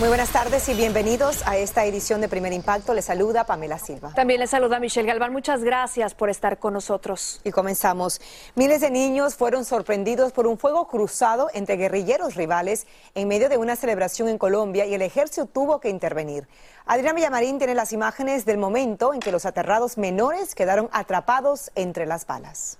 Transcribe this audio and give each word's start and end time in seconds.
Muy 0.00 0.08
buenas 0.08 0.30
tardes 0.30 0.66
y 0.70 0.72
bienvenidos 0.72 1.46
a 1.46 1.58
esta 1.58 1.84
edición 1.84 2.22
de 2.22 2.28
Primer 2.30 2.54
Impacto. 2.54 2.94
Les 2.94 3.04
saluda 3.04 3.44
Pamela 3.44 3.78
Silva. 3.78 4.14
También 4.14 4.40
les 4.40 4.48
saluda 4.48 4.80
Michelle 4.80 5.06
Galván. 5.06 5.30
Muchas 5.30 5.62
gracias 5.62 6.14
por 6.14 6.30
estar 6.30 6.58
con 6.58 6.72
nosotros. 6.72 7.42
Y 7.44 7.50
comenzamos. 7.50 8.18
Miles 8.54 8.80
de 8.80 8.90
niños 8.90 9.34
fueron 9.34 9.66
sorprendidos 9.66 10.32
por 10.32 10.46
un 10.46 10.56
fuego 10.56 10.88
cruzado 10.88 11.50
entre 11.52 11.76
guerrilleros 11.76 12.34
rivales 12.34 12.86
en 13.14 13.28
medio 13.28 13.50
de 13.50 13.58
una 13.58 13.76
celebración 13.76 14.30
en 14.30 14.38
Colombia 14.38 14.86
y 14.86 14.94
el 14.94 15.02
ejército 15.02 15.44
tuvo 15.44 15.80
que 15.80 15.90
intervenir. 15.90 16.48
Adriana 16.86 17.12
Villamarín 17.12 17.58
tiene 17.58 17.74
las 17.74 17.92
imágenes 17.92 18.46
del 18.46 18.56
momento 18.56 19.12
en 19.12 19.20
que 19.20 19.30
los 19.30 19.44
aterrados 19.44 19.98
menores 19.98 20.54
quedaron 20.54 20.88
atrapados 20.92 21.72
entre 21.74 22.06
las 22.06 22.26
balas. 22.26 22.78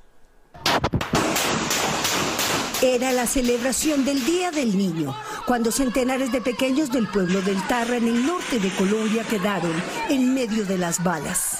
Era 2.82 3.12
la 3.12 3.26
celebración 3.26 4.06
del 4.06 4.24
Día 4.24 4.50
del 4.50 4.74
Niño, 4.74 5.14
cuando 5.44 5.70
centenares 5.70 6.32
de 6.32 6.40
pequeños 6.40 6.90
del 6.90 7.06
pueblo 7.08 7.42
del 7.42 7.62
Tarra 7.66 7.98
en 7.98 8.08
el 8.08 8.26
norte 8.26 8.58
de 8.58 8.70
Colombia 8.70 9.22
quedaron 9.22 9.72
en 10.08 10.32
medio 10.32 10.64
de 10.64 10.78
las 10.78 11.02
balas. 11.04 11.58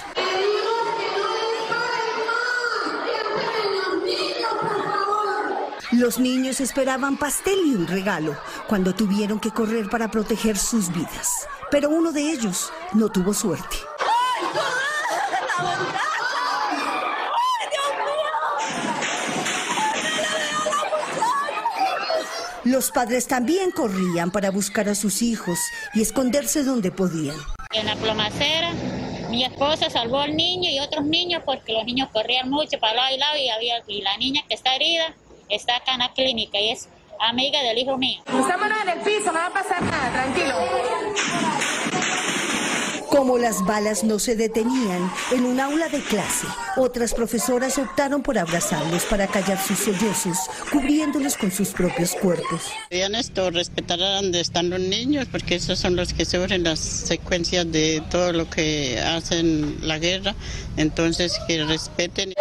Los 5.92 6.18
niños 6.18 6.58
esperaban 6.62 7.18
pastel 7.18 7.58
y 7.66 7.74
un 7.74 7.86
regalo 7.86 8.34
cuando 8.66 8.94
tuvieron 8.94 9.38
que 9.40 9.50
correr 9.50 9.90
para 9.90 10.10
proteger 10.10 10.56
sus 10.56 10.88
vidas. 10.88 11.46
Pero 11.70 11.90
uno 11.90 12.12
de 12.12 12.30
ellos 12.32 12.72
no 12.94 13.10
tuvo 13.10 13.34
suerte. 13.34 13.76
Los 22.80 22.90
padres 22.90 23.28
también 23.28 23.72
corrían 23.72 24.30
para 24.30 24.50
buscar 24.50 24.88
a 24.88 24.94
sus 24.94 25.20
hijos 25.20 25.58
y 25.92 26.00
esconderse 26.00 26.64
donde 26.64 26.90
podían. 26.90 27.36
En 27.74 27.84
la 27.84 27.94
plomacera, 27.94 28.72
mi 29.28 29.44
esposa 29.44 29.90
salvó 29.90 30.20
al 30.20 30.34
niño 30.34 30.70
y 30.70 30.78
otros 30.78 31.04
niños 31.04 31.42
porque 31.44 31.74
los 31.74 31.84
niños 31.84 32.08
corrían 32.10 32.48
mucho 32.48 32.78
para 32.80 32.94
lado 32.94 33.14
y 33.14 33.18
lado 33.18 33.36
y, 33.36 33.50
había, 33.50 33.74
y 33.86 34.00
la 34.00 34.16
niña 34.16 34.40
que 34.48 34.54
está 34.54 34.76
herida 34.76 35.14
está 35.50 35.76
acá 35.76 35.92
en 35.92 35.98
la 35.98 36.14
clínica 36.14 36.58
y 36.58 36.70
es 36.70 36.88
amiga 37.18 37.60
del 37.60 37.76
hijo 37.76 37.98
mío. 37.98 38.22
Estamos 38.24 38.70
en 38.82 38.88
el 38.88 38.98
piso, 39.00 39.26
no 39.26 39.34
va 39.34 39.46
a 39.48 39.52
pasar 39.52 39.82
nada, 39.82 40.10
tranquilo. 40.10 40.54
Como 43.30 43.42
las 43.42 43.64
balas 43.64 44.02
no 44.02 44.18
se 44.18 44.34
detenían 44.34 45.08
en 45.30 45.44
un 45.44 45.60
aula 45.60 45.88
de 45.88 46.00
clase, 46.00 46.48
otras 46.76 47.14
profesoras 47.14 47.78
optaron 47.78 48.24
por 48.24 48.36
abrazarlos 48.36 49.04
para 49.04 49.28
callar 49.28 49.56
sus 49.64 49.78
sollozos, 49.78 50.36
cubriéndolos 50.72 51.36
con 51.36 51.52
sus 51.52 51.68
propios 51.68 52.16
cuerpos. 52.16 52.72
Vean 52.90 53.14
esto, 53.14 53.52
respetar 53.52 54.02
a 54.02 54.16
donde 54.16 54.40
están 54.40 54.68
los 54.68 54.80
niños, 54.80 55.28
porque 55.30 55.54
esos 55.54 55.78
son 55.78 55.94
los 55.94 56.12
que 56.12 56.24
sufren 56.24 56.64
las 56.64 56.80
secuencias 56.80 57.70
de 57.70 58.02
todo 58.10 58.32
lo 58.32 58.50
que 58.50 58.98
hacen 59.00 59.78
la 59.80 60.00
guerra, 60.00 60.34
entonces 60.76 61.38
que 61.46 61.62
respeten. 61.62 62.32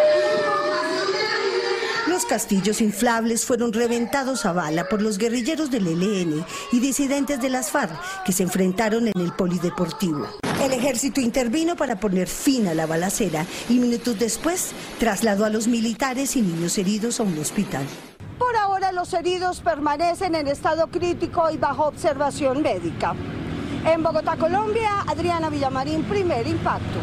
Los 2.07 2.25
castillos 2.25 2.81
inflables 2.81 3.45
fueron 3.45 3.73
reventados 3.73 4.47
a 4.47 4.53
bala 4.53 4.89
por 4.89 5.03
los 5.03 5.19
guerrilleros 5.19 5.69
del 5.69 5.85
ELN 5.85 6.43
y 6.71 6.79
disidentes 6.79 7.39
de 7.39 7.51
las 7.51 7.69
FARC 7.69 8.23
que 8.25 8.31
se 8.31 8.41
enfrentaron 8.41 9.07
en 9.07 9.21
el 9.21 9.33
polideportivo. 9.33 10.27
El 10.61 10.73
ejército 10.73 11.21
intervino 11.21 11.77
para 11.77 12.01
poner 12.01 12.27
fin 12.27 12.67
a 12.67 12.73
la 12.73 12.85
balacera 12.85 13.45
y 13.69 13.79
minutos 13.79 14.19
después 14.19 14.71
trasladó 14.99 15.45
a 15.45 15.49
los 15.49 15.67
militares 15.67 16.35
y 16.35 16.41
niños 16.41 16.77
heridos 16.77 17.21
a 17.21 17.23
un 17.23 17.37
hospital. 17.39 17.85
Por 18.37 18.55
ahora 18.57 18.91
los 18.91 19.13
heridos 19.13 19.61
permanecen 19.61 20.35
en 20.35 20.47
estado 20.47 20.87
crítico 20.87 21.49
y 21.49 21.57
bajo 21.57 21.85
observación 21.85 22.61
médica. 22.61 23.15
En 23.85 24.03
Bogotá, 24.03 24.35
Colombia, 24.35 25.05
Adriana 25.07 25.49
Villamarín, 25.49 26.03
primer 26.03 26.45
impacto. 26.45 26.99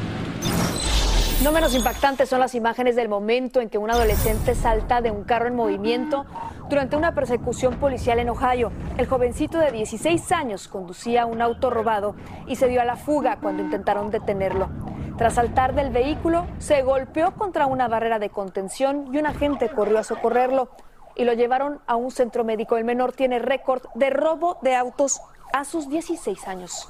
No 1.42 1.52
menos 1.52 1.74
impactantes 1.74 2.28
son 2.28 2.40
las 2.40 2.54
imágenes 2.54 2.96
del 2.96 3.08
momento 3.08 3.60
en 3.60 3.70
que 3.70 3.78
un 3.78 3.90
adolescente 3.90 4.54
salta 4.54 5.00
de 5.00 5.10
un 5.10 5.24
carro 5.24 5.46
en 5.46 5.56
movimiento 5.56 6.26
durante 6.68 6.96
una 6.96 7.14
persecución 7.14 7.76
policial 7.76 8.18
en 8.18 8.30
Ohio. 8.30 8.72
El 8.98 9.06
jovencito 9.06 9.58
de 9.58 9.70
16 9.72 10.32
años 10.32 10.68
conducía 10.68 11.26
un 11.26 11.42
auto 11.42 11.70
robado 11.70 12.16
y 12.46 12.56
se 12.56 12.68
dio 12.68 12.80
a 12.80 12.84
la 12.84 12.96
fuga 12.96 13.38
cuando 13.40 13.62
intentaron 13.62 14.10
detenerlo. 14.10 14.68
Tras 15.16 15.34
saltar 15.34 15.74
del 15.74 15.90
vehículo, 15.90 16.46
se 16.58 16.82
golpeó 16.82 17.32
contra 17.32 17.66
una 17.66 17.88
barrera 17.88 18.18
de 18.18 18.30
contención 18.30 19.08
y 19.12 19.18
un 19.18 19.26
agente 19.26 19.70
corrió 19.70 19.98
a 19.98 20.04
socorrerlo 20.04 20.68
y 21.14 21.24
lo 21.24 21.32
llevaron 21.32 21.80
a 21.86 21.96
un 21.96 22.10
centro 22.10 22.44
médico. 22.44 22.76
El 22.76 22.84
menor 22.84 23.12
tiene 23.12 23.38
récord 23.38 23.82
de 23.94 24.10
robo 24.10 24.58
de 24.60 24.74
autos 24.74 25.20
a 25.52 25.64
sus 25.64 25.88
16 25.88 26.46
años. 26.48 26.88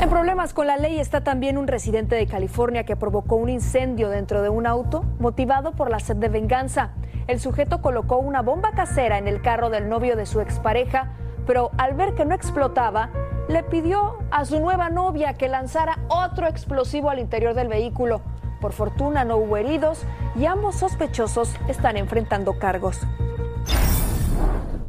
En 0.00 0.08
problemas 0.08 0.54
con 0.54 0.66
la 0.66 0.78
ley 0.78 0.98
está 0.98 1.22
también 1.22 1.58
un 1.58 1.66
residente 1.66 2.14
de 2.14 2.26
California 2.26 2.84
que 2.84 2.96
provocó 2.96 3.36
un 3.36 3.50
incendio 3.50 4.08
dentro 4.08 4.40
de 4.40 4.48
un 4.48 4.66
auto 4.66 5.04
motivado 5.18 5.72
por 5.72 5.90
la 5.90 6.00
sed 6.00 6.16
de 6.16 6.28
venganza. 6.28 6.92
El 7.30 7.38
sujeto 7.38 7.80
colocó 7.80 8.18
una 8.18 8.42
bomba 8.42 8.72
casera 8.72 9.16
en 9.16 9.28
el 9.28 9.40
carro 9.40 9.70
del 9.70 9.88
novio 9.88 10.16
de 10.16 10.26
su 10.26 10.40
expareja, 10.40 11.12
pero 11.46 11.70
al 11.78 11.94
ver 11.94 12.16
que 12.16 12.24
no 12.24 12.34
explotaba, 12.34 13.10
le 13.48 13.62
pidió 13.62 14.18
a 14.32 14.44
su 14.44 14.58
nueva 14.58 14.90
novia 14.90 15.34
que 15.34 15.46
lanzara 15.46 16.00
otro 16.08 16.48
explosivo 16.48 17.08
al 17.08 17.20
interior 17.20 17.54
del 17.54 17.68
vehículo. 17.68 18.20
Por 18.60 18.72
fortuna 18.72 19.24
no 19.24 19.36
hubo 19.36 19.56
heridos 19.56 20.02
y 20.34 20.46
ambos 20.46 20.74
sospechosos 20.74 21.54
están 21.68 21.96
enfrentando 21.96 22.58
cargos. 22.58 22.98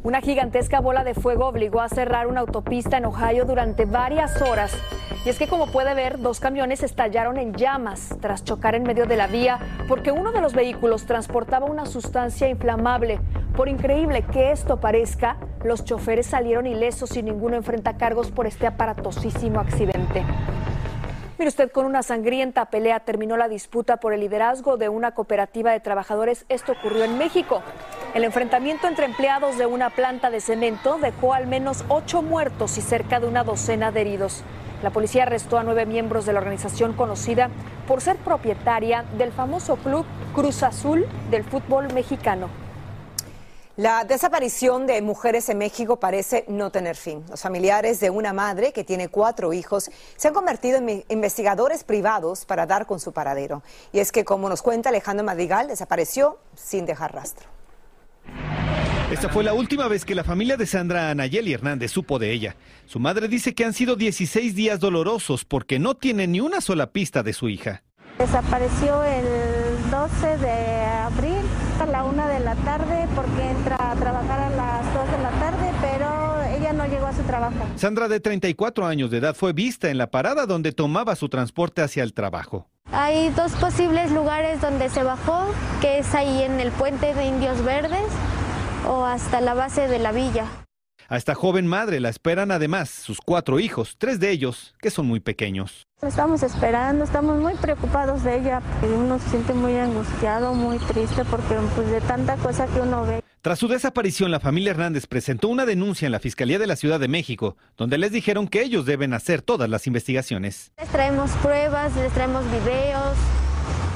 Una 0.02 0.20
gigantesca 0.20 0.80
bola 0.80 1.04
de 1.04 1.14
fuego 1.14 1.46
obligó 1.46 1.80
a 1.80 1.88
cerrar 1.88 2.26
una 2.26 2.40
autopista 2.40 2.96
en 2.96 3.04
Ohio 3.04 3.44
durante 3.44 3.84
varias 3.84 4.42
horas. 4.42 4.76
Y 5.24 5.28
es 5.28 5.38
que 5.38 5.46
como 5.46 5.68
puede 5.68 5.94
ver, 5.94 6.18
dos 6.18 6.40
camiones 6.40 6.82
estallaron 6.82 7.36
en 7.38 7.54
llamas 7.54 8.08
tras 8.20 8.42
chocar 8.42 8.74
en 8.74 8.82
medio 8.82 9.06
de 9.06 9.16
la 9.16 9.28
vía 9.28 9.60
porque 9.86 10.10
uno 10.10 10.32
de 10.32 10.40
los 10.40 10.52
vehículos 10.52 11.06
transportaba 11.06 11.66
una 11.66 11.86
sustancia 11.86 12.48
inflamable. 12.48 13.20
Por 13.56 13.68
increíble 13.68 14.24
que 14.32 14.50
esto 14.50 14.80
parezca, 14.80 15.36
los 15.62 15.84
choferes 15.84 16.26
salieron 16.26 16.66
ilesos 16.66 17.16
y 17.16 17.22
ninguno 17.22 17.54
enfrenta 17.54 17.96
cargos 17.96 18.32
por 18.32 18.48
este 18.48 18.66
aparatosísimo 18.66 19.60
accidente. 19.60 20.24
Mire 21.38 21.48
usted, 21.48 21.70
con 21.70 21.86
una 21.86 22.02
sangrienta 22.02 22.64
pelea 22.66 23.00
terminó 23.00 23.36
la 23.36 23.48
disputa 23.48 23.98
por 23.98 24.12
el 24.12 24.20
liderazgo 24.20 24.76
de 24.76 24.88
una 24.88 25.12
cooperativa 25.12 25.70
de 25.70 25.78
trabajadores. 25.78 26.46
Esto 26.48 26.72
ocurrió 26.72 27.04
en 27.04 27.16
México. 27.16 27.62
El 28.14 28.24
enfrentamiento 28.24 28.88
entre 28.88 29.06
empleados 29.06 29.56
de 29.56 29.66
una 29.66 29.90
planta 29.90 30.30
de 30.30 30.40
cemento 30.40 30.98
dejó 30.98 31.32
al 31.32 31.46
menos 31.46 31.84
ocho 31.88 32.22
muertos 32.22 32.76
y 32.76 32.80
cerca 32.80 33.20
de 33.20 33.28
una 33.28 33.44
docena 33.44 33.92
de 33.92 34.00
heridos. 34.00 34.44
La 34.82 34.90
policía 34.90 35.22
arrestó 35.22 35.58
a 35.58 35.62
nueve 35.62 35.86
miembros 35.86 36.26
de 36.26 36.32
la 36.32 36.40
organización 36.40 36.92
conocida 36.92 37.50
por 37.86 38.00
ser 38.00 38.16
propietaria 38.16 39.04
del 39.16 39.32
famoso 39.32 39.76
club 39.76 40.04
Cruz 40.34 40.62
Azul 40.64 41.06
del 41.30 41.44
fútbol 41.44 41.92
mexicano. 41.92 42.48
La 43.76 44.04
desaparición 44.04 44.86
de 44.86 45.00
mujeres 45.00 45.48
en 45.48 45.58
México 45.58 45.96
parece 45.96 46.44
no 46.46 46.70
tener 46.70 46.96
fin. 46.96 47.24
Los 47.30 47.40
familiares 47.40 48.00
de 48.00 48.10
una 48.10 48.32
madre 48.32 48.72
que 48.72 48.84
tiene 48.84 49.08
cuatro 49.08 49.52
hijos 49.52 49.90
se 50.16 50.28
han 50.28 50.34
convertido 50.34 50.76
en 50.78 51.04
investigadores 51.08 51.82
privados 51.84 52.44
para 52.44 52.66
dar 52.66 52.86
con 52.86 53.00
su 53.00 53.12
paradero. 53.12 53.62
Y 53.92 54.00
es 54.00 54.12
que, 54.12 54.24
como 54.26 54.48
nos 54.50 54.60
cuenta 54.60 54.90
Alejandro 54.90 55.24
Madrigal, 55.24 55.68
desapareció 55.68 56.38
sin 56.54 56.84
dejar 56.84 57.14
rastro. 57.14 57.48
Esta 59.12 59.28
fue 59.28 59.44
la 59.44 59.52
última 59.52 59.88
vez 59.88 60.06
que 60.06 60.14
la 60.14 60.24
familia 60.24 60.56
de 60.56 60.64
Sandra 60.64 61.10
Anayeli 61.10 61.52
Hernández 61.52 61.92
supo 61.92 62.18
de 62.18 62.32
ella. 62.32 62.56
Su 62.86 62.98
madre 62.98 63.28
dice 63.28 63.54
que 63.54 63.66
han 63.66 63.74
sido 63.74 63.94
16 63.94 64.54
días 64.54 64.80
dolorosos 64.80 65.44
porque 65.44 65.78
no 65.78 65.94
tiene 65.94 66.26
ni 66.26 66.40
una 66.40 66.62
sola 66.62 66.92
pista 66.92 67.22
de 67.22 67.34
su 67.34 67.50
hija. 67.50 67.82
Desapareció 68.18 69.04
el 69.04 69.26
12 69.90 70.38
de 70.38 70.50
abril 70.50 71.42
a 71.78 71.84
la 71.84 72.04
una 72.04 72.26
de 72.26 72.40
la 72.40 72.54
tarde 72.54 73.06
porque 73.14 73.50
entra 73.50 73.76
a 73.78 73.94
trabajar 73.96 74.40
a 74.40 74.48
las 74.48 74.94
2 74.94 75.10
de 75.12 75.22
la 75.22 75.30
tarde, 75.32 75.72
pero 75.82 76.42
ella 76.56 76.72
no 76.72 76.86
llegó 76.86 77.04
a 77.04 77.12
su 77.12 77.22
trabajo. 77.24 77.66
Sandra, 77.76 78.08
de 78.08 78.18
34 78.18 78.86
años 78.86 79.10
de 79.10 79.18
edad, 79.18 79.34
fue 79.34 79.52
vista 79.52 79.90
en 79.90 79.98
la 79.98 80.10
parada 80.10 80.46
donde 80.46 80.72
tomaba 80.72 81.16
su 81.16 81.28
transporte 81.28 81.82
hacia 81.82 82.02
el 82.02 82.14
trabajo. 82.14 82.66
Hay 82.90 83.28
dos 83.36 83.52
posibles 83.52 84.10
lugares 84.10 84.62
donde 84.62 84.88
se 84.88 85.02
bajó, 85.02 85.52
que 85.82 85.98
es 85.98 86.14
ahí 86.14 86.42
en 86.42 86.60
el 86.60 86.70
puente 86.72 87.12
de 87.12 87.26
Indios 87.26 87.62
Verdes 87.62 88.04
o 88.88 89.04
hasta 89.04 89.40
la 89.40 89.54
base 89.54 89.88
de 89.88 89.98
la 89.98 90.12
villa. 90.12 90.46
A 91.08 91.16
esta 91.16 91.34
joven 91.34 91.66
madre 91.66 92.00
la 92.00 92.08
esperan 92.08 92.50
además 92.50 92.88
sus 92.88 93.20
cuatro 93.20 93.60
hijos, 93.60 93.96
tres 93.98 94.18
de 94.18 94.30
ellos 94.30 94.74
que 94.80 94.90
son 94.90 95.06
muy 95.06 95.20
pequeños. 95.20 95.86
Estamos 96.00 96.42
esperando, 96.42 97.04
estamos 97.04 97.38
muy 97.38 97.54
preocupados 97.54 98.24
de 98.24 98.38
ella. 98.38 98.62
Uno 98.82 99.18
se 99.18 99.30
siente 99.30 99.52
muy 99.52 99.76
angustiado, 99.76 100.54
muy 100.54 100.78
triste 100.78 101.24
porque 101.26 101.54
pues, 101.76 101.90
de 101.90 102.00
tanta 102.00 102.36
cosa 102.36 102.66
que 102.66 102.80
uno 102.80 103.04
ve. 103.04 103.22
Tras 103.42 103.58
su 103.58 103.68
desaparición, 103.68 104.30
la 104.30 104.40
familia 104.40 104.70
Hernández 104.70 105.06
presentó 105.06 105.48
una 105.48 105.66
denuncia 105.66 106.06
en 106.06 106.12
la 106.12 106.18
Fiscalía 106.18 106.58
de 106.58 106.66
la 106.66 106.76
Ciudad 106.76 106.98
de 106.98 107.08
México, 107.08 107.56
donde 107.76 107.98
les 107.98 108.10
dijeron 108.10 108.48
que 108.48 108.62
ellos 108.62 108.86
deben 108.86 109.12
hacer 109.14 109.42
todas 109.42 109.68
las 109.68 109.86
investigaciones. 109.86 110.72
Les 110.78 110.88
traemos 110.88 111.30
pruebas, 111.42 111.94
les 111.96 112.12
traemos 112.12 112.44
videos, 112.46 113.16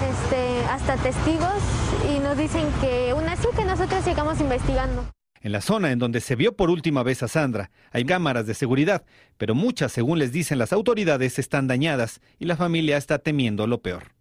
este, 0.03 0.65
hasta 0.71 0.97
testigos 0.97 1.63
y 2.09 2.19
nos 2.21 2.37
dicen 2.37 2.67
que 2.81 3.13
una 3.15 3.35
vez 3.35 3.47
que 3.57 3.65
nosotros 3.65 4.05
sigamos 4.05 4.41
investigando. 4.41 5.05
En 5.41 5.53
la 5.53 5.61
zona 5.61 5.93
en 5.93 5.99
donde 5.99 6.21
se 6.21 6.35
vio 6.35 6.57
por 6.57 6.71
última 6.71 7.03
vez 7.03 7.23
a 7.23 7.29
Sandra 7.29 7.71
hay 7.93 8.05
cámaras 8.05 8.47
de 8.47 8.55
seguridad, 8.55 9.05
pero 9.37 9.55
muchas, 9.55 9.93
según 9.93 10.19
les 10.19 10.33
dicen 10.33 10.59
las 10.59 10.73
autoridades, 10.73 11.39
están 11.39 11.69
dañadas 11.69 12.21
y 12.39 12.47
la 12.47 12.57
familia 12.57 12.97
está 12.97 13.19
temiendo 13.19 13.67
lo 13.67 13.79
peor. 13.79 14.17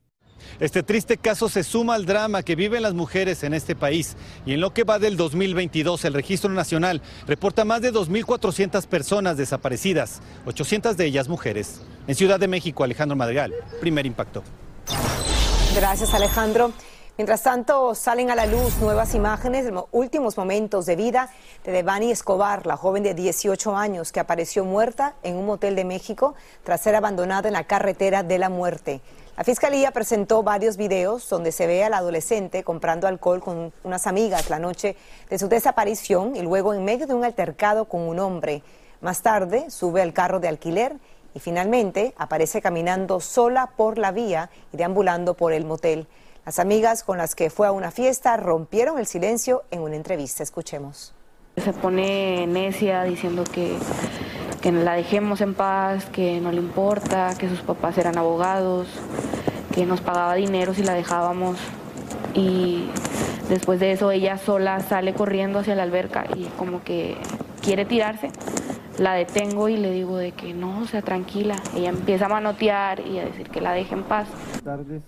Este 0.60 0.84
triste 0.84 1.18
caso 1.18 1.50
se 1.50 1.64
suma 1.64 1.96
al 1.96 2.06
drama 2.06 2.44
que 2.44 2.56
viven 2.56 2.84
las 2.84 2.94
mujeres 2.94 3.44
en 3.44 3.54
este 3.54 3.76
país 3.76 4.16
y 4.46 4.54
en 4.54 4.62
lo 4.62 4.74
que 4.74 4.84
va 4.84 5.00
del 5.00 5.18
2022 5.18 6.06
el 6.06 6.14
Registro 6.14 6.52
Nacional 6.52 7.02
reporta 7.26 7.66
más 7.66 7.82
de 7.82 7.92
2.400 7.92 8.86
personas 8.86 9.38
desaparecidas, 9.38 10.22
800 10.46 10.96
de 10.96 11.06
ellas 11.06 11.28
mujeres. 11.28 11.82
En 12.08 12.16
Ciudad 12.16 12.40
de 12.40 12.48
México, 12.48 12.84
Alejandro 12.84 13.16
Madrigal, 13.16 13.54
primer 13.82 14.06
impacto. 14.06 14.44
Gracias 15.76 16.14
Alejandro. 16.14 16.72
Mientras 17.18 17.44
tanto, 17.44 17.96
salen 17.96 18.30
a 18.30 18.36
la 18.36 18.46
luz 18.46 18.78
nuevas 18.82 19.16
imágenes 19.16 19.64
de 19.64 19.72
los 19.72 19.86
últimos 19.94 20.36
momentos 20.36 20.86
de 20.86 20.98
vida 20.98 21.30
de 21.64 21.72
Devani 21.72 22.12
Escobar, 22.12 22.66
la 22.66 22.76
joven 22.76 23.04
de 23.04 23.14
18 23.14 23.78
años 23.78 24.12
que 24.12 24.20
apareció 24.20 24.66
muerta 24.66 25.16
en 25.24 25.38
un 25.38 25.46
motel 25.46 25.78
de 25.78 25.86
México 25.86 26.36
tras 26.66 26.82
ser 26.82 26.94
abandonada 26.94 27.48
en 27.48 27.54
la 27.54 27.64
carretera 27.64 28.22
de 28.22 28.38
la 28.38 28.50
muerte. 28.50 29.00
La 29.38 29.46
fiscalía 29.46 29.92
presentó 29.92 30.44
varios 30.44 30.76
videos 30.76 31.30
donde 31.30 31.54
se 31.54 31.68
ve 31.68 31.86
a 31.86 31.90
la 31.90 32.00
adolescente 32.00 32.66
comprando 32.66 33.08
alcohol 33.08 33.40
con 33.40 33.72
unas 33.86 34.08
amigas 34.08 34.50
la 34.50 34.60
noche 34.60 34.98
de 35.30 35.40
su 35.40 35.48
desaparición 35.48 36.36
y 36.36 36.42
luego 36.42 36.74
en 36.74 36.84
medio 36.84 37.08
de 37.08 37.14
un 37.14 37.24
altercado 37.24 37.86
con 37.86 38.02
un 38.02 38.20
hombre. 38.20 38.62
Más 39.00 39.22
tarde 39.22 39.72
sube 39.72 40.02
al 40.02 40.12
carro 40.12 40.42
de 40.42 40.50
alquiler 40.50 40.98
y 41.34 41.40
finalmente 41.40 42.14
aparece 42.18 42.62
caminando 42.62 43.22
sola 43.22 43.72
por 43.78 43.98
la 43.98 44.12
vía 44.12 44.50
y 44.74 44.78
deambulando 44.78 45.34
por 45.34 45.54
el 45.54 45.64
motel. 45.64 46.10
Las 46.46 46.60
amigas 46.60 47.04
con 47.04 47.18
las 47.18 47.34
que 47.34 47.50
fue 47.50 47.66
a 47.66 47.72
una 47.72 47.90
fiesta 47.90 48.38
rompieron 48.38 49.00
el 49.00 49.08
silencio 49.08 49.64
en 49.72 49.82
una 49.82 49.96
entrevista. 49.96 50.44
Escuchemos. 50.44 51.12
Se 51.58 51.74
pone 51.74 52.46
necia 52.46 53.02
diciendo 53.02 53.44
que, 53.44 53.76
que 54.62 54.72
la 54.72 54.94
dejemos 54.94 55.42
en 55.42 55.56
paz, 55.56 56.06
que 56.06 56.40
no 56.42 56.52
le 56.52 56.60
importa, 56.60 57.34
que 57.36 57.50
sus 57.50 57.62
papás 57.62 57.98
eran 57.98 58.20
abogados, 58.20 58.88
que 59.74 59.88
nos 59.88 60.02
pagaba 60.02 60.36
dinero 60.36 60.76
si 60.76 60.84
la 60.84 60.94
dejábamos. 60.94 61.58
Y 62.36 62.92
después 63.50 63.80
de 63.80 63.94
eso 63.94 64.12
ella 64.12 64.38
sola 64.38 64.82
sale 64.82 65.16
corriendo 65.16 65.60
hacia 65.60 65.74
la 65.74 65.82
alberca 65.82 66.26
y 66.36 66.44
como 66.60 66.84
que 66.84 67.18
quiere 67.64 67.86
tirarse. 67.86 68.30
La 69.00 69.16
detengo 69.16 69.68
y 69.68 69.78
le 69.78 69.90
digo 69.90 70.18
de 70.18 70.34
que 70.34 70.54
no, 70.54 70.82
o 70.82 70.86
sea, 70.86 71.02
tranquila. 71.02 71.56
Ella 71.76 71.90
empieza 71.90 72.28
a 72.28 72.30
manotear 72.30 73.00
y 73.00 73.18
a 73.18 73.26
decir 73.26 73.50
que 73.50 73.62
la 73.62 73.72
deje 73.72 73.96
en 73.96 74.04
paz. 74.04 74.28
Tardes, 74.64 75.02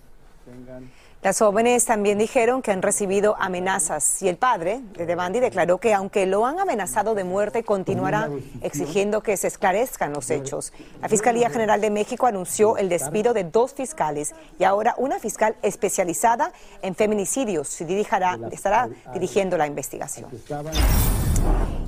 tengan 0.43 0.89
las 1.23 1.39
jóvenes 1.39 1.85
también 1.85 2.19
dijeron 2.19 2.61
que 2.61 2.71
han 2.71 2.81
recibido 2.81 3.35
amenazas 3.39 4.21
y 4.21 4.29
el 4.29 4.37
padre 4.37 4.81
de 4.95 5.07
Devandi 5.07 5.39
declaró 5.39 5.79
que 5.79 5.93
aunque 5.93 6.27
lo 6.27 6.45
han 6.45 6.59
amenazado 6.59 7.15
de 7.15 7.23
muerte, 7.23 7.63
continuará 7.63 8.29
exigiendo 8.61 9.21
que 9.21 9.35
se 9.35 9.47
esclarezcan 9.47 10.13
los 10.13 10.29
hechos. 10.29 10.73
La 11.01 11.09
Fiscalía 11.09 11.49
General 11.49 11.81
de 11.81 11.89
México 11.89 12.27
anunció 12.27 12.77
el 12.77 12.87
despido 12.87 13.33
de 13.33 13.43
dos 13.45 13.73
fiscales 13.73 14.35
y 14.59 14.63
ahora 14.63 14.93
una 14.97 15.19
fiscal 15.19 15.55
especializada 15.63 16.51
en 16.81 16.93
feminicidios 16.93 17.81
estará 18.51 18.87
dirigiendo 19.13 19.57
la 19.57 19.65
investigación. 19.65 20.29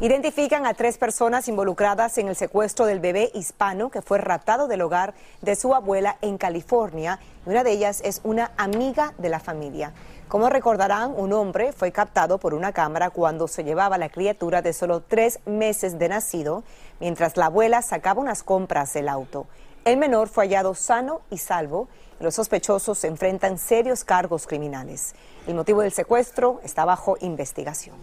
Identifican 0.02 0.66
a 0.66 0.74
tres 0.74 0.98
personas 0.98 1.50
involucradas 1.50 2.18
en 2.18 2.30
el 2.30 2.36
secuestro 2.36 2.86
del 2.86 3.02
bebé 3.02 3.32
hispano 3.34 3.90
que 3.90 4.02
fue 4.02 4.18
raptado 4.18 4.68
del 4.70 4.82
hogar 4.82 5.14
de 5.42 5.58
su 5.58 5.76
abuela 5.76 6.18
en 6.22 6.38
California 6.38 7.20
una 7.50 7.64
de 7.64 7.72
ellas 7.72 8.02
es 8.06 8.22
una 8.24 8.52
amiga 8.58 9.16
de 9.18 9.28
la 9.28 9.40
familia. 9.40 9.92
Como 10.28 10.50
recordarán, 10.50 11.14
un 11.18 11.34
hombre 11.34 11.74
fue 11.74 11.92
captado 11.92 12.38
por 12.38 12.54
una 12.54 12.74
cámara 12.74 13.10
cuando 13.10 13.48
se 13.48 13.64
llevaba 13.64 13.98
la 13.98 14.10
criatura 14.10 14.62
de 14.62 14.72
solo 14.72 15.02
tres 15.02 15.40
meses 15.48 15.98
de 15.98 16.10
nacido, 16.10 16.64
mientras 17.00 17.38
la 17.38 17.48
abuela 17.48 17.82
sacaba 17.82 18.22
unas 18.22 18.44
compras 18.44 18.94
del 18.94 19.10
auto. 19.10 19.48
El 19.84 19.98
menor 19.98 20.28
fue 20.28 20.44
hallado 20.44 20.76
sano 20.76 21.22
y 21.32 21.40
salvo 21.40 21.88
los 22.20 22.36
sospechosos 22.36 23.00
se 23.00 23.08
enfrentan 23.08 23.58
serios 23.58 24.04
cargos 24.04 24.46
criminales. 24.46 25.16
El 25.48 25.56
motivo 25.56 25.82
del 25.82 25.92
secuestro 25.92 26.60
está 26.64 26.86
bajo 26.86 27.18
investigación. 27.22 27.96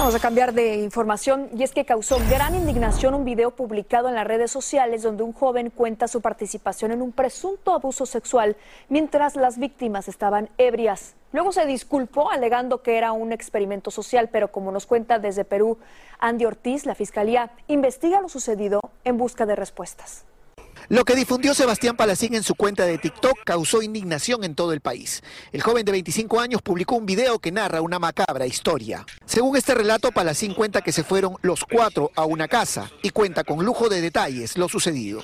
Vamos 0.00 0.14
a 0.14 0.18
cambiar 0.18 0.54
de 0.54 0.76
información 0.76 1.50
y 1.54 1.62
es 1.62 1.72
que 1.72 1.84
causó 1.84 2.16
gran 2.30 2.54
indignación 2.54 3.12
un 3.12 3.26
video 3.26 3.50
publicado 3.50 4.08
en 4.08 4.14
las 4.14 4.26
redes 4.26 4.50
sociales 4.50 5.02
donde 5.02 5.24
un 5.24 5.34
joven 5.34 5.68
cuenta 5.68 6.08
su 6.08 6.22
participación 6.22 6.90
en 6.90 7.02
un 7.02 7.12
presunto 7.12 7.74
abuso 7.74 8.06
sexual 8.06 8.56
mientras 8.88 9.36
las 9.36 9.58
víctimas 9.58 10.08
estaban 10.08 10.48
ebrias. 10.56 11.16
Luego 11.32 11.52
se 11.52 11.66
disculpó 11.66 12.30
alegando 12.30 12.82
que 12.82 12.96
era 12.96 13.12
un 13.12 13.30
experimento 13.30 13.90
social, 13.90 14.30
pero 14.32 14.50
como 14.50 14.72
nos 14.72 14.86
cuenta 14.86 15.18
desde 15.18 15.44
Perú 15.44 15.76
Andy 16.18 16.46
Ortiz, 16.46 16.86
la 16.86 16.94
Fiscalía 16.94 17.50
investiga 17.68 18.22
lo 18.22 18.30
sucedido 18.30 18.80
en 19.04 19.18
busca 19.18 19.44
de 19.44 19.54
respuestas. 19.54 20.24
Lo 20.88 21.04
que 21.04 21.14
difundió 21.14 21.54
Sebastián 21.54 21.96
Palacín 21.96 22.34
en 22.34 22.42
su 22.42 22.54
cuenta 22.54 22.84
de 22.84 22.98
TikTok 22.98 23.44
causó 23.44 23.82
indignación 23.82 24.44
en 24.44 24.54
todo 24.54 24.72
el 24.72 24.80
país. 24.80 25.22
El 25.52 25.62
joven 25.62 25.84
de 25.84 25.92
25 25.92 26.40
años 26.40 26.62
publicó 26.62 26.96
un 26.96 27.06
video 27.06 27.38
que 27.38 27.52
narra 27.52 27.80
una 27.80 27.98
macabra 27.98 28.46
historia. 28.46 29.06
Según 29.24 29.56
este 29.56 29.74
relato, 29.74 30.10
Palacín 30.10 30.54
cuenta 30.54 30.80
que 30.80 30.92
se 30.92 31.04
fueron 31.04 31.36
los 31.42 31.64
cuatro 31.64 32.10
a 32.16 32.24
una 32.24 32.48
casa 32.48 32.90
y 33.02 33.10
cuenta 33.10 33.44
con 33.44 33.64
lujo 33.64 33.88
de 33.88 34.00
detalles 34.00 34.56
lo 34.56 34.68
sucedido. 34.68 35.22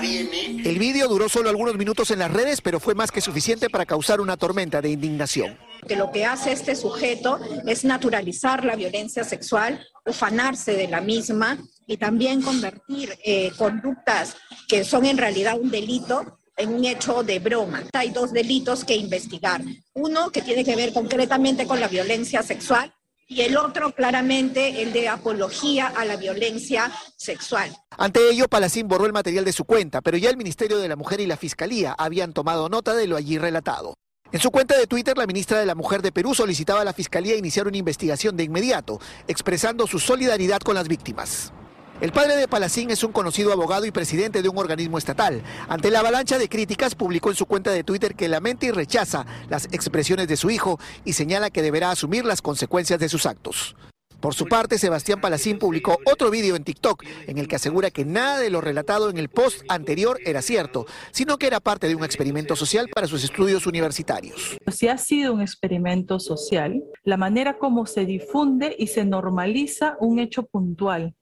El 0.00 0.78
video 0.78 1.08
duró 1.08 1.28
solo 1.28 1.50
algunos 1.50 1.76
minutos 1.76 2.10
en 2.10 2.20
las 2.20 2.32
redes, 2.32 2.60
pero 2.60 2.80
fue 2.80 2.94
más 2.94 3.10
que 3.10 3.20
suficiente 3.20 3.68
para 3.68 3.86
causar 3.86 4.20
una 4.20 4.36
tormenta 4.36 4.80
de 4.80 4.90
indignación. 4.90 5.58
Que 5.86 5.96
lo 5.96 6.10
que 6.10 6.24
hace 6.24 6.52
este 6.52 6.74
sujeto 6.74 7.38
es 7.66 7.84
naturalizar 7.84 8.64
la 8.64 8.76
violencia 8.76 9.24
sexual, 9.24 9.86
ufanarse 10.06 10.72
de 10.72 10.88
la 10.88 11.00
misma 11.00 11.58
y 11.88 11.96
también 11.96 12.42
convertir 12.42 13.18
eh, 13.24 13.50
conductas 13.56 14.36
que 14.68 14.84
son 14.84 15.06
en 15.06 15.18
realidad 15.18 15.58
un 15.58 15.70
delito 15.70 16.38
en 16.56 16.74
un 16.74 16.84
hecho 16.84 17.22
de 17.22 17.38
broma. 17.38 17.84
Hay 17.94 18.10
dos 18.10 18.32
delitos 18.32 18.84
que 18.84 18.94
investigar. 18.94 19.62
Uno 19.94 20.30
que 20.30 20.42
tiene 20.42 20.64
que 20.64 20.76
ver 20.76 20.92
concretamente 20.92 21.66
con 21.66 21.80
la 21.80 21.88
violencia 21.88 22.42
sexual 22.42 22.92
y 23.26 23.42
el 23.42 23.56
otro 23.56 23.94
claramente 23.94 24.82
el 24.82 24.92
de 24.92 25.08
apología 25.08 25.86
a 25.86 26.04
la 26.04 26.16
violencia 26.16 26.92
sexual. 27.16 27.74
Ante 27.96 28.28
ello, 28.30 28.48
Palacín 28.48 28.88
borró 28.88 29.06
el 29.06 29.12
material 29.12 29.44
de 29.44 29.52
su 29.52 29.64
cuenta, 29.64 30.00
pero 30.02 30.18
ya 30.18 30.30
el 30.30 30.36
Ministerio 30.36 30.78
de 30.78 30.88
la 30.88 30.96
Mujer 30.96 31.20
y 31.20 31.26
la 31.26 31.36
Fiscalía 31.36 31.94
habían 31.96 32.32
tomado 32.32 32.68
nota 32.68 32.94
de 32.94 33.06
lo 33.06 33.16
allí 33.16 33.38
relatado. 33.38 33.94
En 34.30 34.40
su 34.40 34.50
cuenta 34.50 34.76
de 34.76 34.86
Twitter, 34.86 35.16
la 35.16 35.26
ministra 35.26 35.58
de 35.58 35.64
la 35.64 35.74
Mujer 35.74 36.02
de 36.02 36.12
Perú 36.12 36.34
solicitaba 36.34 36.82
a 36.82 36.84
la 36.84 36.92
Fiscalía 36.92 37.36
iniciar 37.36 37.66
una 37.66 37.78
investigación 37.78 38.36
de 38.36 38.44
inmediato, 38.44 39.00
expresando 39.26 39.86
su 39.86 39.98
solidaridad 39.98 40.60
con 40.60 40.74
las 40.74 40.88
víctimas. 40.88 41.52
El 42.00 42.12
padre 42.12 42.36
de 42.36 42.46
Palacín 42.46 42.92
es 42.92 43.02
un 43.02 43.10
conocido 43.10 43.52
abogado 43.52 43.84
y 43.84 43.90
presidente 43.90 44.40
de 44.40 44.48
un 44.48 44.56
organismo 44.56 44.98
estatal. 44.98 45.42
Ante 45.68 45.90
la 45.90 45.98
avalancha 45.98 46.38
de 46.38 46.48
críticas, 46.48 46.94
publicó 46.94 47.30
en 47.30 47.34
su 47.34 47.44
cuenta 47.44 47.72
de 47.72 47.82
Twitter 47.82 48.14
que 48.14 48.28
lamenta 48.28 48.66
y 48.66 48.70
rechaza 48.70 49.26
las 49.48 49.64
expresiones 49.72 50.28
de 50.28 50.36
su 50.36 50.48
hijo 50.48 50.78
y 51.04 51.14
señala 51.14 51.50
que 51.50 51.60
deberá 51.60 51.90
asumir 51.90 52.24
las 52.24 52.40
consecuencias 52.40 53.00
de 53.00 53.08
sus 53.08 53.26
actos. 53.26 53.74
Por 54.20 54.34
su 54.34 54.46
parte, 54.46 54.78
Sebastián 54.78 55.20
Palacín 55.20 55.58
publicó 55.58 55.98
otro 56.06 56.30
vídeo 56.30 56.54
en 56.54 56.62
TikTok 56.62 57.04
en 57.26 57.38
el 57.38 57.48
que 57.48 57.56
asegura 57.56 57.90
que 57.90 58.04
nada 58.04 58.38
de 58.38 58.50
lo 58.50 58.60
relatado 58.60 59.10
en 59.10 59.18
el 59.18 59.28
post 59.28 59.62
anterior 59.68 60.20
era 60.24 60.40
cierto, 60.40 60.86
sino 61.10 61.36
que 61.36 61.48
era 61.48 61.58
parte 61.58 61.88
de 61.88 61.96
un 61.96 62.04
experimento 62.04 62.54
social 62.54 62.88
para 62.94 63.08
sus 63.08 63.24
estudios 63.24 63.66
universitarios. 63.66 64.56
Si 64.68 64.86
ha 64.86 64.98
sido 64.98 65.34
un 65.34 65.40
experimento 65.40 66.20
social, 66.20 66.80
la 67.02 67.16
manera 67.16 67.58
como 67.58 67.86
se 67.86 68.06
difunde 68.06 68.76
y 68.78 68.86
se 68.86 69.04
normaliza 69.04 69.96
un 69.98 70.20
hecho 70.20 70.44
puntual 70.44 71.16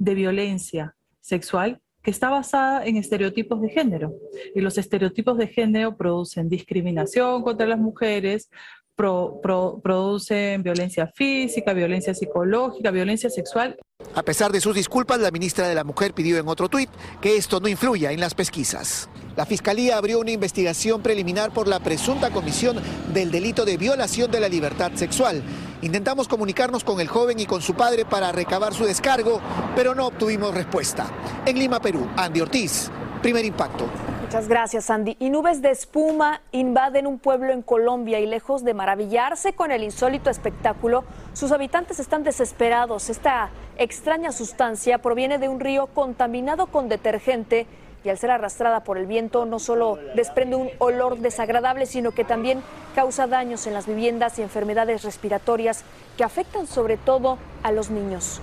de 0.00 0.14
violencia 0.14 0.96
sexual 1.20 1.80
que 2.02 2.10
está 2.10 2.30
basada 2.30 2.84
en 2.86 2.96
estereotipos 2.96 3.60
de 3.60 3.68
género. 3.68 4.14
Y 4.54 4.60
los 4.60 4.78
estereotipos 4.78 5.36
de 5.36 5.48
género 5.48 5.96
producen 5.96 6.48
discriminación 6.48 7.42
contra 7.42 7.66
las 7.66 7.78
mujeres, 7.78 8.48
producen 8.96 10.62
violencia 10.62 11.06
física, 11.14 11.72
violencia 11.74 12.14
psicológica, 12.14 12.90
violencia 12.90 13.28
sexual. 13.28 13.76
A 14.14 14.22
pesar 14.22 14.50
de 14.50 14.62
sus 14.62 14.74
disculpas, 14.74 15.20
la 15.20 15.30
ministra 15.30 15.68
de 15.68 15.74
la 15.74 15.84
Mujer 15.84 16.14
pidió 16.14 16.38
en 16.38 16.48
otro 16.48 16.68
tuit 16.70 16.90
que 17.20 17.36
esto 17.36 17.60
no 17.60 17.68
influya 17.68 18.12
en 18.12 18.20
las 18.20 18.34
pesquisas. 18.34 19.10
La 19.36 19.44
Fiscalía 19.44 19.98
abrió 19.98 20.20
una 20.20 20.30
investigación 20.30 21.02
preliminar 21.02 21.52
por 21.52 21.68
la 21.68 21.80
presunta 21.80 22.30
comisión 22.30 22.78
del 23.12 23.30
delito 23.30 23.64
de 23.66 23.76
violación 23.76 24.30
de 24.30 24.40
la 24.40 24.48
libertad 24.48 24.92
sexual. 24.94 25.42
Intentamos 25.82 26.28
comunicarnos 26.28 26.84
con 26.84 27.00
el 27.00 27.08
joven 27.08 27.40
y 27.40 27.46
con 27.46 27.62
su 27.62 27.74
padre 27.74 28.04
para 28.04 28.32
recabar 28.32 28.74
su 28.74 28.84
descargo, 28.84 29.40
pero 29.74 29.94
no 29.94 30.08
obtuvimos 30.08 30.54
respuesta. 30.54 31.06
En 31.46 31.58
Lima, 31.58 31.80
Perú, 31.80 32.06
Andy 32.16 32.42
Ortiz, 32.42 32.90
primer 33.22 33.46
impacto. 33.46 33.86
Muchas 34.20 34.46
gracias, 34.46 34.90
Andy. 34.90 35.16
Y 35.18 35.30
nubes 35.30 35.62
de 35.62 35.70
espuma 35.70 36.42
invaden 36.52 37.06
un 37.06 37.18
pueblo 37.18 37.52
en 37.52 37.62
Colombia 37.62 38.20
y 38.20 38.26
lejos 38.26 38.62
de 38.62 38.74
maravillarse 38.74 39.54
con 39.54 39.72
el 39.72 39.82
insólito 39.82 40.28
espectáculo, 40.28 41.04
sus 41.32 41.50
habitantes 41.50 41.98
están 41.98 42.24
desesperados. 42.24 43.08
Esta 43.08 43.48
extraña 43.78 44.32
sustancia 44.32 44.98
proviene 44.98 45.38
de 45.38 45.48
un 45.48 45.60
río 45.60 45.86
contaminado 45.86 46.66
con 46.66 46.90
detergente 46.90 47.66
y 48.04 48.08
al 48.08 48.18
ser 48.18 48.30
arrastrada 48.30 48.84
por 48.84 48.98
el 48.98 49.06
viento 49.06 49.44
no 49.44 49.58
solo 49.58 49.98
desprende 50.14 50.56
un 50.56 50.70
olor 50.78 51.18
desagradable, 51.18 51.86
sino 51.86 52.12
que 52.12 52.24
también 52.24 52.62
causa 52.94 53.26
daños 53.26 53.66
en 53.66 53.74
las 53.74 53.86
viviendas 53.86 54.38
y 54.38 54.42
enfermedades 54.42 55.02
respiratorias 55.02 55.84
que 56.16 56.24
afectan 56.24 56.66
sobre 56.66 56.96
todo 56.96 57.38
a 57.62 57.72
los 57.72 57.90
niños. 57.90 58.40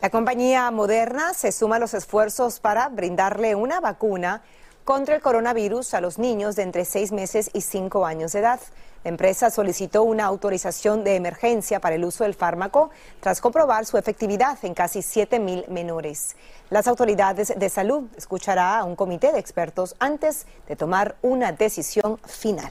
La 0.00 0.10
compañía 0.10 0.70
Moderna 0.70 1.34
se 1.34 1.50
suma 1.50 1.76
a 1.76 1.78
los 1.80 1.92
esfuerzos 1.92 2.60
para 2.60 2.88
brindarle 2.88 3.56
una 3.56 3.80
vacuna 3.80 4.42
contra 4.84 5.16
el 5.16 5.20
coronavirus 5.20 5.92
a 5.94 6.00
los 6.00 6.18
niños 6.18 6.56
de 6.56 6.62
entre 6.62 6.84
seis 6.84 7.10
meses 7.12 7.50
y 7.52 7.62
cinco 7.62 8.06
años 8.06 8.32
de 8.32 8.38
edad. 8.38 8.60
La 9.08 9.12
empresa 9.12 9.48
solicitó 9.48 10.02
una 10.02 10.26
autorización 10.26 11.02
de 11.02 11.16
emergencia 11.16 11.80
para 11.80 11.94
el 11.94 12.04
uso 12.04 12.24
del 12.24 12.34
fármaco 12.34 12.90
tras 13.20 13.40
comprobar 13.40 13.86
su 13.86 13.96
efectividad 13.96 14.58
en 14.66 14.74
casi 14.74 15.00
7 15.00 15.38
mil 15.40 15.64
menores. 15.70 16.36
Las 16.68 16.86
autoridades 16.86 17.54
de 17.56 17.68
salud 17.70 18.04
escuchará 18.18 18.76
a 18.76 18.84
un 18.84 18.96
comité 18.96 19.32
de 19.32 19.38
expertos 19.38 19.96
antes 19.98 20.46
de 20.68 20.76
tomar 20.76 21.16
una 21.22 21.52
decisión 21.52 22.18
final. 22.26 22.70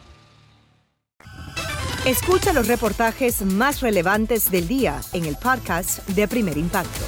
Escucha 2.05 2.51
los 2.51 2.67
reportajes 2.67 3.43
más 3.43 3.81
relevantes 3.81 4.49
del 4.49 4.67
día 4.67 4.99
en 5.13 5.23
el 5.25 5.35
podcast 5.35 5.99
de 6.09 6.27
Primer 6.27 6.57
Impacto. 6.57 7.05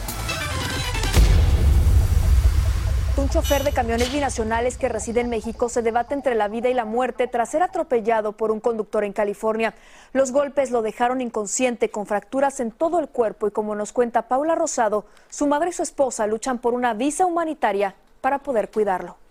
Un 3.18 3.28
chofer 3.28 3.64
de 3.64 3.72
camiones 3.72 4.14
binacionales 4.14 4.78
que 4.78 4.90
reside 4.90 5.22
en 5.22 5.32
México 5.32 5.68
se 5.68 5.82
debate 5.82 6.14
entre 6.14 6.36
la 6.36 6.48
vida 6.48 6.70
y 6.70 6.76
la 6.76 6.86
muerte 6.86 7.28
tras 7.28 7.50
ser 7.50 7.64
atropellado 7.64 8.34
por 8.34 8.52
un 8.52 8.60
conductor 8.60 9.04
en 9.04 9.14
California. 9.14 9.74
Los 10.12 10.32
golpes 10.32 10.70
lo 10.70 10.84
dejaron 10.84 11.22
inconsciente 11.22 11.90
con 11.90 12.06
fracturas 12.06 12.60
en 12.60 12.70
todo 12.70 13.00
el 13.00 13.10
cuerpo 13.10 13.48
y 13.48 13.52
como 13.52 13.74
nos 13.74 13.94
cuenta 13.94 14.28
Paula 14.28 14.54
Rosado, 14.54 15.08
su 15.28 15.48
madre 15.48 15.72
y 15.72 15.74
su 15.74 15.82
esposa 15.82 16.28
luchan 16.28 16.60
por 16.60 16.76
una 16.76 16.94
visa 16.94 17.26
humanitaria 17.26 17.96
para 18.22 18.44
poder 18.44 18.70
cuidarlo. 18.70 19.23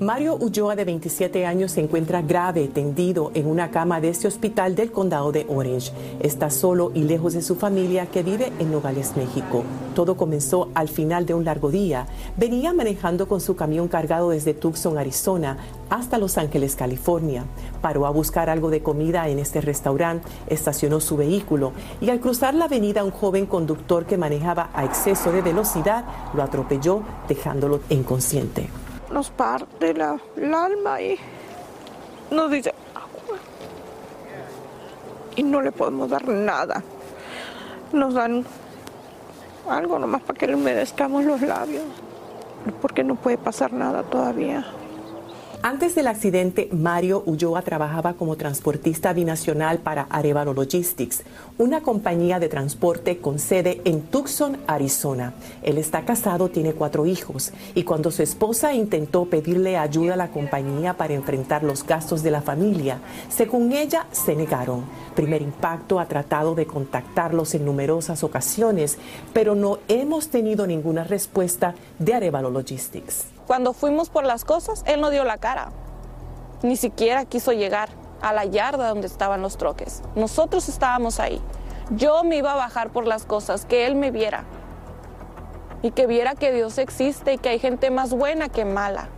Mario 0.00 0.36
Ulloa, 0.36 0.74
de 0.74 0.84
27 0.84 1.46
años, 1.46 1.70
se 1.70 1.80
encuentra 1.80 2.20
grave, 2.20 2.66
tendido 2.66 3.30
en 3.34 3.46
una 3.46 3.70
cama 3.70 4.00
de 4.00 4.08
este 4.08 4.26
hospital 4.26 4.74
del 4.74 4.90
condado 4.90 5.30
de 5.30 5.46
Orange. 5.48 5.92
Está 6.18 6.50
solo 6.50 6.90
y 6.94 7.04
lejos 7.04 7.34
de 7.34 7.42
su 7.42 7.54
familia 7.54 8.06
que 8.06 8.24
vive 8.24 8.52
en 8.58 8.72
Nogales, 8.72 9.16
México. 9.16 9.62
Todo 9.94 10.16
comenzó 10.16 10.68
al 10.74 10.88
final 10.88 11.26
de 11.26 11.34
un 11.34 11.44
largo 11.44 11.70
día. 11.70 12.08
Venía 12.36 12.72
manejando 12.72 13.28
con 13.28 13.40
su 13.40 13.54
camión 13.54 13.86
cargado 13.86 14.30
desde 14.30 14.52
Tucson, 14.52 14.98
Arizona, 14.98 15.58
hasta 15.90 16.18
Los 16.18 16.38
Ángeles, 16.38 16.74
California. 16.74 17.44
Paró 17.80 18.06
a 18.06 18.10
buscar 18.10 18.50
algo 18.50 18.70
de 18.70 18.82
comida 18.82 19.28
en 19.28 19.38
este 19.38 19.60
restaurante, 19.60 20.28
estacionó 20.48 20.98
su 20.98 21.16
vehículo 21.16 21.72
y 22.00 22.10
al 22.10 22.18
cruzar 22.18 22.54
la 22.54 22.64
avenida 22.64 23.04
un 23.04 23.12
joven 23.12 23.46
conductor 23.46 24.06
que 24.06 24.18
manejaba 24.18 24.70
a 24.74 24.84
exceso 24.84 25.30
de 25.30 25.40
velocidad 25.40 26.04
lo 26.34 26.42
atropelló 26.42 27.02
dejándolo 27.28 27.80
inconsciente 27.90 28.68
nos 29.14 29.30
parte 29.30 29.90
el 29.90 30.02
alma 30.02 31.00
y 31.00 31.16
nos 32.32 32.50
dice 32.50 32.74
Y 35.36 35.42
no 35.44 35.62
le 35.62 35.70
podemos 35.70 36.10
dar 36.10 36.26
nada. 36.28 36.82
Nos 37.92 38.14
dan 38.14 38.44
algo 39.68 39.98
nomás 39.98 40.22
para 40.22 40.38
que 40.38 40.46
le 40.48 40.56
humedezcamos 40.56 41.24
los 41.24 41.40
labios, 41.42 41.84
porque 42.80 43.02
no 43.02 43.14
puede 43.14 43.38
pasar 43.38 43.72
nada 43.72 44.02
todavía. 44.02 44.64
Antes 45.66 45.94
del 45.94 46.08
accidente, 46.08 46.68
Mario 46.72 47.22
Ulloa 47.24 47.62
trabajaba 47.62 48.12
como 48.12 48.36
transportista 48.36 49.14
binacional 49.14 49.78
para 49.78 50.02
Arevalo 50.10 50.52
Logistics, 50.52 51.22
una 51.56 51.80
compañía 51.80 52.38
de 52.38 52.50
transporte 52.50 53.16
con 53.16 53.38
sede 53.38 53.80
en 53.86 54.02
Tucson, 54.02 54.58
Arizona. 54.66 55.32
Él 55.62 55.78
está 55.78 56.04
casado, 56.04 56.50
tiene 56.50 56.74
cuatro 56.74 57.06
hijos 57.06 57.50
y 57.74 57.84
cuando 57.84 58.10
su 58.10 58.22
esposa 58.22 58.74
intentó 58.74 59.24
pedirle 59.24 59.78
ayuda 59.78 60.12
a 60.12 60.18
la 60.18 60.30
compañía 60.30 60.98
para 60.98 61.14
enfrentar 61.14 61.62
los 61.62 61.82
gastos 61.86 62.22
de 62.22 62.30
la 62.30 62.42
familia, 62.42 62.98
según 63.30 63.72
ella, 63.72 64.06
se 64.12 64.36
negaron. 64.36 64.84
Primer 65.16 65.40
Impacto 65.40 65.98
ha 65.98 66.08
tratado 66.08 66.54
de 66.54 66.66
contactarlos 66.66 67.54
en 67.54 67.64
numerosas 67.64 68.22
ocasiones, 68.22 68.98
pero 69.32 69.54
no 69.54 69.78
hemos 69.88 70.28
tenido 70.28 70.66
ninguna 70.66 71.04
respuesta 71.04 71.74
de 71.98 72.12
Arevalo 72.12 72.50
Logistics. 72.50 73.33
Cuando 73.46 73.72
fuimos 73.72 74.08
por 74.08 74.24
las 74.24 74.44
cosas, 74.44 74.82
él 74.86 75.00
no 75.00 75.10
dio 75.10 75.24
la 75.24 75.38
cara. 75.38 75.70
Ni 76.62 76.76
siquiera 76.76 77.24
quiso 77.24 77.52
llegar 77.52 77.90
a 78.22 78.32
la 78.32 78.44
yarda 78.46 78.88
donde 78.88 79.06
estaban 79.06 79.42
los 79.42 79.58
troques. 79.58 80.02
Nosotros 80.14 80.68
estábamos 80.68 81.20
ahí. 81.20 81.40
Yo 81.90 82.24
me 82.24 82.36
iba 82.36 82.52
a 82.52 82.56
bajar 82.56 82.90
por 82.90 83.06
las 83.06 83.26
cosas, 83.26 83.66
que 83.66 83.86
él 83.86 83.96
me 83.96 84.10
viera. 84.10 84.44
Y 85.82 85.90
que 85.90 86.06
viera 86.06 86.34
que 86.34 86.50
Dios 86.50 86.78
existe 86.78 87.34
y 87.34 87.38
que 87.38 87.50
hay 87.50 87.58
gente 87.58 87.90
más 87.90 88.14
buena 88.14 88.48
que 88.48 88.64
mala. 88.64 89.08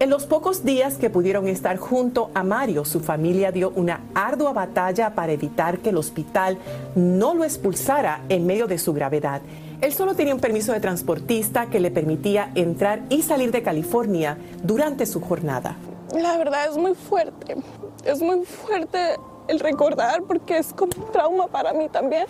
En 0.00 0.10
los 0.10 0.26
pocos 0.26 0.64
días 0.64 0.96
que 0.96 1.10
pudieron 1.10 1.46
estar 1.46 1.76
junto 1.76 2.30
a 2.34 2.42
Mario, 2.42 2.84
su 2.84 3.00
familia 3.00 3.52
dio 3.52 3.70
una 3.70 4.00
ardua 4.14 4.52
batalla 4.52 5.14
para 5.14 5.32
evitar 5.32 5.78
que 5.78 5.90
el 5.90 5.96
hospital 5.96 6.58
no 6.96 7.34
lo 7.34 7.44
expulsara 7.44 8.22
en 8.28 8.46
medio 8.46 8.66
de 8.66 8.78
su 8.78 8.92
gravedad. 8.92 9.40
Él 9.80 9.92
solo 9.92 10.14
tenía 10.14 10.34
un 10.34 10.40
permiso 10.40 10.72
de 10.72 10.80
transportista 10.80 11.66
que 11.66 11.78
le 11.78 11.90
permitía 11.90 12.50
entrar 12.56 13.02
y 13.10 13.22
salir 13.22 13.52
de 13.52 13.62
California 13.62 14.36
durante 14.62 15.06
su 15.06 15.20
jornada. 15.20 15.76
La 16.12 16.36
verdad 16.36 16.68
es 16.68 16.76
muy 16.76 16.94
fuerte, 16.94 17.56
es 18.04 18.20
muy 18.20 18.44
fuerte 18.44 19.16
el 19.46 19.60
recordar 19.60 20.22
porque 20.22 20.58
es 20.58 20.72
como 20.72 20.92
un 20.96 21.12
trauma 21.12 21.46
para 21.46 21.72
mí 21.72 21.88
también 21.88 22.26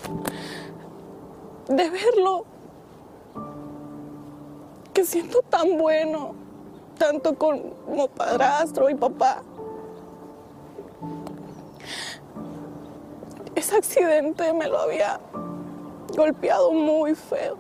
de 1.69 1.91
verlo 1.91 2.45
que 4.93 5.05
siento 5.05 5.43
tan 5.43 5.79
bueno 5.79 6.35
tanto 6.99 7.35
como 7.35 8.09
padrastro 8.09 8.91
y 8.91 8.95
papá. 8.95 9.43
Ese 13.55 13.77
accidente 13.77 14.53
me 14.53 14.69
lo 14.69 14.79
había 14.81 15.21
golpeado 16.19 16.73
muy 16.73 17.15
feo. 17.15 17.57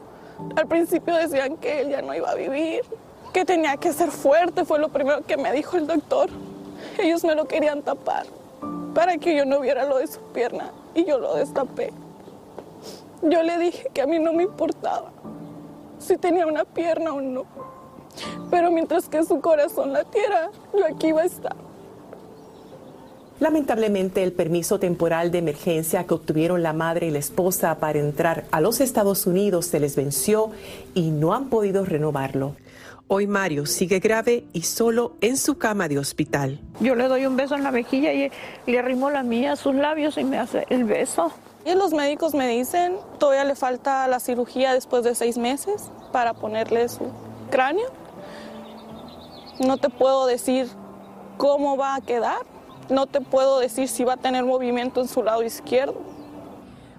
Al 0.56 0.66
principio 0.66 1.14
decían 1.14 1.56
que 1.56 1.80
él 1.80 1.90
ya 1.90 2.02
no 2.02 2.14
iba 2.14 2.30
a 2.30 2.34
vivir, 2.34 2.82
que 3.32 3.44
tenía 3.44 3.76
que 3.76 3.92
ser 3.92 4.10
fuerte, 4.10 4.64
fue 4.64 4.78
lo 4.78 4.88
primero 4.88 5.24
que 5.24 5.36
me 5.36 5.52
dijo 5.52 5.76
el 5.76 5.86
doctor. 5.86 6.28
Ellos 6.98 7.24
me 7.24 7.34
lo 7.34 7.46
querían 7.46 7.82
tapar 7.82 8.26
para 8.94 9.16
que 9.16 9.36
yo 9.36 9.44
no 9.44 9.60
viera 9.60 9.84
lo 9.84 9.98
de 9.98 10.06
su 10.06 10.20
pierna 10.32 10.72
y 10.94 11.04
yo 11.04 11.18
lo 11.18 11.34
destapé. 11.34 11.92
Yo 13.22 13.42
le 13.42 13.58
dije 13.58 13.88
que 13.94 14.02
a 14.02 14.06
mí 14.06 14.18
no 14.18 14.32
me 14.32 14.42
importaba 14.44 15.10
si 15.98 16.16
tenía 16.16 16.46
una 16.46 16.64
pierna 16.64 17.12
o 17.12 17.20
no. 17.20 17.44
Pero 18.50 18.70
mientras 18.70 19.08
que 19.08 19.24
su 19.24 19.40
corazón 19.40 19.92
latiera, 19.92 20.50
yo 20.72 20.84
aquí 20.86 21.08
iba 21.08 21.22
a 21.22 21.26
estar. 21.26 21.67
Lamentablemente, 23.40 24.22
el 24.22 24.32
permiso 24.32 24.78
temporal 24.78 25.30
de 25.30 25.38
emergencia 25.38 26.04
que 26.04 26.14
obtuvieron 26.14 26.62
la 26.62 26.72
madre 26.72 27.06
y 27.06 27.10
la 27.10 27.18
esposa 27.18 27.78
para 27.78 27.98
entrar 27.98 28.44
a 28.50 28.60
los 28.60 28.80
Estados 28.80 29.26
Unidos 29.26 29.66
se 29.66 29.80
les 29.80 29.94
venció 29.96 30.50
y 30.94 31.10
no 31.10 31.34
han 31.34 31.48
podido 31.48 31.84
renovarlo. 31.84 32.56
Hoy 33.06 33.26
Mario 33.26 33.64
sigue 33.66 34.00
grave 34.00 34.44
y 34.52 34.62
solo 34.62 35.14
en 35.20 35.36
su 35.36 35.56
cama 35.56 35.88
de 35.88 35.98
hospital. 35.98 36.60
Yo 36.80 36.94
le 36.94 37.08
doy 37.08 37.26
un 37.26 37.36
beso 37.36 37.54
en 37.54 37.62
la 37.62 37.70
mejilla 37.70 38.12
y 38.12 38.30
le 38.66 38.78
arrimo 38.78 39.10
la 39.10 39.22
mía 39.22 39.52
a 39.52 39.56
sus 39.56 39.74
labios 39.74 40.18
y 40.18 40.24
me 40.24 40.38
hace 40.38 40.66
el 40.68 40.84
beso. 40.84 41.32
Y 41.64 41.74
los 41.74 41.92
médicos 41.92 42.34
me 42.34 42.48
dicen, 42.48 42.96
todavía 43.18 43.44
le 43.44 43.54
falta 43.54 44.06
la 44.08 44.20
cirugía 44.20 44.74
después 44.74 45.04
de 45.04 45.14
seis 45.14 45.38
meses 45.38 45.90
para 46.12 46.34
ponerle 46.34 46.88
su 46.88 47.10
cráneo 47.50 47.86
no 49.58 49.76
te 49.76 49.88
puedo 49.88 50.26
decir 50.26 50.68
cómo 51.36 51.76
va 51.76 51.96
a 51.96 52.00
quedar. 52.00 52.38
No 52.90 53.06
te 53.06 53.20
puedo 53.20 53.58
decir 53.58 53.88
si 53.88 54.04
va 54.04 54.14
a 54.14 54.16
tener 54.16 54.44
movimiento 54.44 55.00
en 55.00 55.08
su 55.08 55.22
lado 55.22 55.42
izquierdo. 55.42 56.18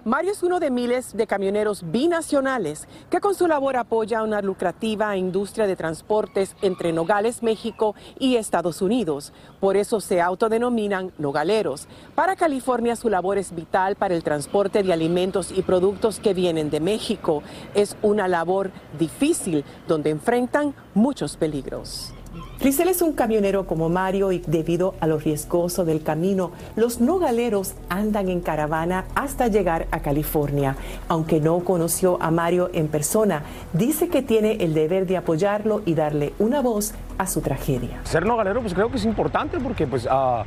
Mario 0.04 0.32
es 0.32 0.42
uno 0.42 0.60
de 0.60 0.70
miles 0.70 1.14
de 1.14 1.26
camioneros 1.26 1.82
binacionales 1.90 2.88
que 3.10 3.20
con 3.20 3.34
su 3.34 3.46
labor 3.46 3.76
apoya 3.76 4.22
una 4.22 4.40
lucrativa 4.40 5.14
industria 5.16 5.66
de 5.66 5.76
transportes 5.76 6.56
entre 6.62 6.92
Nogales, 6.92 7.42
México 7.42 7.94
y 8.18 8.36
Estados 8.36 8.80
Unidos. 8.80 9.34
Por 9.60 9.76
eso 9.76 10.00
se 10.00 10.22
autodenominan 10.22 11.12
nogaleros. 11.18 11.86
Para 12.14 12.34
California 12.34 12.96
su 12.96 13.10
labor 13.10 13.36
es 13.36 13.54
vital 13.54 13.96
para 13.96 14.14
el 14.14 14.24
transporte 14.24 14.82
de 14.82 14.92
alimentos 14.92 15.52
y 15.54 15.60
productos 15.60 16.18
que 16.18 16.32
vienen 16.32 16.70
de 16.70 16.80
México. 16.80 17.42
Es 17.74 17.94
una 18.00 18.26
labor 18.26 18.70
difícil 18.98 19.66
donde 19.86 20.08
enfrentan 20.10 20.74
muchos 20.94 21.36
peligros. 21.36 22.14
Rizal 22.60 22.88
es 22.88 23.00
un 23.00 23.14
camionero 23.14 23.66
como 23.66 23.88
Mario 23.88 24.32
y 24.32 24.40
debido 24.46 24.94
a 25.00 25.06
lo 25.06 25.18
riesgoso 25.18 25.86
del 25.86 26.02
camino, 26.02 26.52
los 26.76 27.00
nogaleros 27.00 27.72
andan 27.88 28.28
en 28.28 28.42
caravana 28.42 29.06
hasta 29.14 29.48
llegar 29.48 29.86
a 29.92 30.00
California. 30.00 30.76
Aunque 31.08 31.40
no 31.40 31.60
conoció 31.60 32.22
a 32.22 32.30
Mario 32.30 32.68
en 32.74 32.88
persona, 32.88 33.44
dice 33.72 34.08
que 34.08 34.20
tiene 34.20 34.58
el 34.60 34.74
deber 34.74 35.06
de 35.06 35.16
apoyarlo 35.16 35.80
y 35.86 35.94
darle 35.94 36.34
una 36.38 36.60
voz 36.60 36.92
a 37.16 37.26
su 37.26 37.40
tragedia. 37.40 37.98
Ser 38.04 38.26
nogalero 38.26 38.60
pues 38.60 38.74
creo 38.74 38.90
que 38.90 38.98
es 38.98 39.06
importante 39.06 39.58
porque 39.58 39.86
pues 39.86 40.04
uh, 40.04 40.44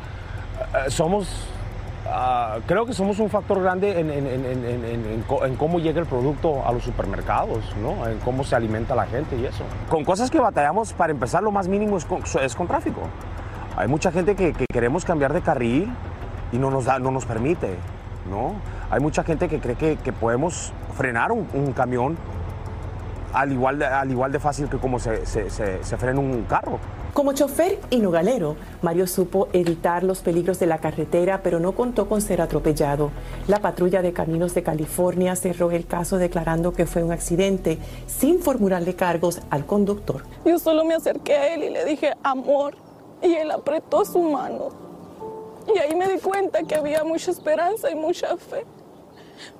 somos 0.91 1.27
Ah, 2.15 2.59
creo 2.67 2.85
que 2.85 2.93
somos 2.93 3.17
un 3.17 3.27
factor 3.27 3.59
grande 3.59 3.99
en, 3.99 5.55
cómo 5.57 5.79
llega 5.79 5.99
el 5.99 6.05
producto 6.05 6.63
a 6.63 6.71
los 6.71 6.83
supermercados, 6.83 7.75
¿no? 7.81 8.07
en 8.07 8.19
cómo 8.19 8.43
se 8.43 8.55
alimenta 8.55 8.93
la 8.93 9.07
gente 9.07 9.35
y 9.35 9.45
eso. 9.45 9.63
Con 9.89 10.03
cosas 10.05 10.29
que 10.29 10.39
batallamos, 10.39 10.93
para 10.93 11.11
empezar, 11.11 11.41
lo 11.41 11.49
más 11.49 11.67
mínimo 11.67 11.97
es 11.97 12.05
con, 12.05 12.67
tráfico. 12.67 13.01
Hay 13.75 13.87
mucha 13.87 14.11
gente 14.11 14.35
que, 14.35 14.53
queremos 14.71 15.05
cambiar 15.05 15.33
de 15.33 15.41
carril 15.41 15.91
y 16.51 16.59
no 16.59 16.69
nos, 16.69 16.85
da, 16.85 16.99
no 16.99 17.09
nos 17.09 17.25
permite. 17.25 17.77
¿no? 18.29 18.57
Hay 18.91 18.99
mucha 18.99 19.23
gente 19.23 19.47
que 19.47 19.59
cree 19.59 19.97
que, 19.97 20.13
podemos 20.13 20.71
frenar 20.95 21.31
un, 21.31 21.73
camión 21.73 22.15
al 23.33 23.51
igual, 23.51 23.79
de, 23.79 23.85
al 23.85 24.11
igual 24.11 24.31
de 24.31 24.39
fácil 24.39 24.69
que 24.69 24.77
como 24.77 24.99
se, 24.99 25.25
se, 25.25 25.49
se 25.49 25.97
frena 25.97 26.19
un 26.19 26.43
carro. 26.43 26.79
Como 27.13 27.33
chofer 27.33 27.79
y 27.91 27.97
nogalero, 27.97 28.55
Mario 28.81 29.05
supo 29.05 29.47
evitar 29.53 30.03
los 30.03 30.21
peligros 30.21 30.59
de 30.59 30.65
la 30.65 30.79
carretera, 30.79 31.41
pero 31.43 31.59
no 31.59 31.73
contó 31.73 32.09
con 32.09 32.21
ser 32.21 32.41
atropellado. 32.41 33.11
La 33.47 33.59
patrulla 33.59 34.01
de 34.01 34.13
caminos 34.13 34.55
de 34.55 34.63
California 34.63 35.35
cerró 35.35 35.69
el 35.71 35.85
caso 35.85 36.17
declarando 36.17 36.73
que 36.73 36.87
fue 36.87 37.03
un 37.03 37.11
accidente, 37.11 37.77
sin 38.07 38.39
formularle 38.39 38.95
cargos 38.95 39.41
al 39.51 39.65
conductor. 39.65 40.23
Yo 40.43 40.57
solo 40.57 40.85
me 40.85 40.95
acerqué 40.95 41.35
a 41.35 41.53
él 41.53 41.63
y 41.63 41.69
le 41.69 41.85
dije 41.85 42.13
amor, 42.23 42.75
y 43.21 43.33
él 43.35 43.51
apretó 43.51 44.05
su 44.05 44.19
mano. 44.19 44.69
Y 45.73 45.77
ahí 45.77 45.95
me 45.95 46.07
di 46.07 46.19
cuenta 46.19 46.63
que 46.63 46.75
había 46.75 47.03
mucha 47.03 47.31
esperanza 47.31 47.89
y 47.91 47.95
mucha 47.95 48.35
fe, 48.37 48.65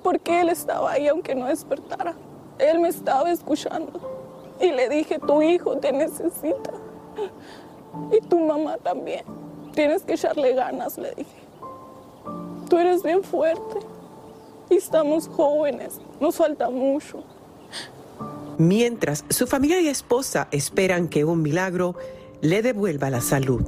porque 0.02 0.40
él 0.40 0.48
estaba 0.48 0.92
ahí 0.92 1.06
aunque 1.08 1.34
no 1.34 1.46
despertara. 1.46 2.14
Él 2.58 2.80
me 2.80 2.88
estaba 2.88 3.30
escuchando. 3.30 4.00
Y 4.60 4.70
le 4.70 4.88
dije, 4.88 5.18
tu 5.18 5.42
hijo 5.42 5.76
te 5.76 5.92
necesita. 5.92 6.72
Y 8.12 8.20
tu 8.26 8.40
mamá 8.40 8.78
también. 8.78 9.24
Tienes 9.72 10.02
que 10.02 10.14
echarle 10.14 10.54
ganas, 10.54 10.98
le 10.98 11.10
dije. 11.14 11.42
Tú 12.68 12.78
eres 12.78 13.02
bien 13.02 13.22
fuerte. 13.22 13.80
Y 14.70 14.76
estamos 14.76 15.28
jóvenes. 15.28 16.00
Nos 16.20 16.36
falta 16.36 16.70
mucho. 16.70 17.22
Mientras 18.56 19.24
su 19.30 19.46
familia 19.46 19.80
y 19.80 19.88
esposa 19.88 20.48
esperan 20.52 21.08
que 21.08 21.24
un 21.24 21.42
milagro 21.42 21.96
le 22.40 22.62
devuelva 22.62 23.10
la 23.10 23.20
salud. 23.20 23.62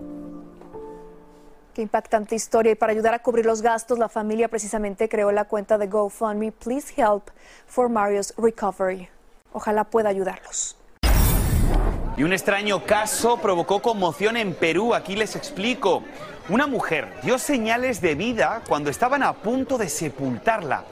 Qué 1.76 1.82
impactante 1.82 2.34
historia. 2.34 2.72
Y 2.72 2.74
para 2.74 2.92
ayudar 2.92 3.12
a 3.12 3.18
cubrir 3.18 3.44
los 3.44 3.60
gastos, 3.60 3.98
la 3.98 4.08
familia 4.08 4.48
precisamente 4.48 5.10
creó 5.10 5.30
la 5.30 5.44
cuenta 5.44 5.76
de 5.76 5.88
GoFundMe 5.88 6.50
Please 6.50 6.94
Help 6.96 7.24
for 7.66 7.90
Mario's 7.90 8.32
Recovery. 8.38 9.10
Ojalá 9.52 9.84
pueda 9.84 10.08
ayudarlos. 10.08 10.74
Y 12.16 12.22
un 12.22 12.32
extraño 12.32 12.86
caso 12.86 13.36
provocó 13.42 13.82
conmoción 13.82 14.38
en 14.38 14.54
Perú. 14.54 14.94
Aquí 14.94 15.16
les 15.16 15.36
explico. 15.36 16.02
Una 16.48 16.66
mujer 16.66 17.12
dio 17.22 17.38
señales 17.38 18.00
de 18.00 18.14
vida 18.14 18.62
cuando 18.66 18.88
estaban 18.88 19.22
a 19.22 19.34
punto 19.34 19.76
de 19.76 19.90
sepultarla. 19.90 20.84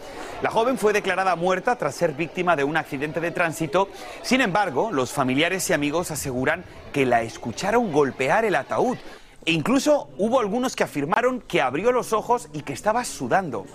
La 0.43 0.51
joven 0.51 0.77
fue 0.77 0.93
declarada 0.93 1.35
muerta 1.35 1.77
tras 1.77 1.95
ser 1.95 2.13
víctima 2.13 2.57
de 2.57 2.65
un 2.65 2.77
accidente 2.77 3.21
de 3.21 3.31
tránsito. 3.31 3.89
Sin 4.21 4.43
embargo, 4.43 4.91
los 4.93 5.15
familiares 5.15 5.71
y 5.71 5.73
amigos 5.73 6.11
aseguran 6.11 6.63
que 6.93 7.07
la 7.07 7.23
escucharon 7.23 7.91
golpear 7.91 8.45
el 8.45 8.55
ataúd. 8.55 8.99
E 9.47 9.53
incluso 9.53 10.09
hubo 10.17 10.41
algunos 10.41 10.75
que 10.75 10.85
afirmaron 10.85 11.41
que 11.41 11.61
abrió 11.61 11.93
los 11.93 12.13
ojos 12.15 12.49
y 12.55 12.63
que 12.63 12.73
estaba 12.73 13.05
sudando. 13.05 13.67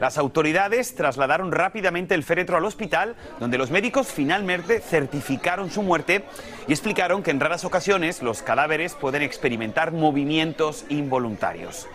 Las 0.00 0.18
autoridades 0.18 0.94
trasladaron 0.94 1.52
rápidamente 1.52 2.14
el 2.14 2.24
féretro 2.24 2.56
al 2.56 2.64
hospital, 2.64 3.16
donde 3.40 3.56
los 3.56 3.70
médicos 3.70 4.08
finalmente 4.08 4.80
certificaron 4.80 5.70
su 5.70 5.82
muerte 5.82 6.24
y 6.66 6.72
explicaron 6.72 7.22
que 7.22 7.30
en 7.30 7.40
raras 7.40 7.64
ocasiones 7.64 8.22
los 8.22 8.42
cadáveres 8.42 8.94
pueden 8.94 9.22
experimentar 9.22 9.92
movimientos 9.92 10.84
involuntarios. 10.88 11.86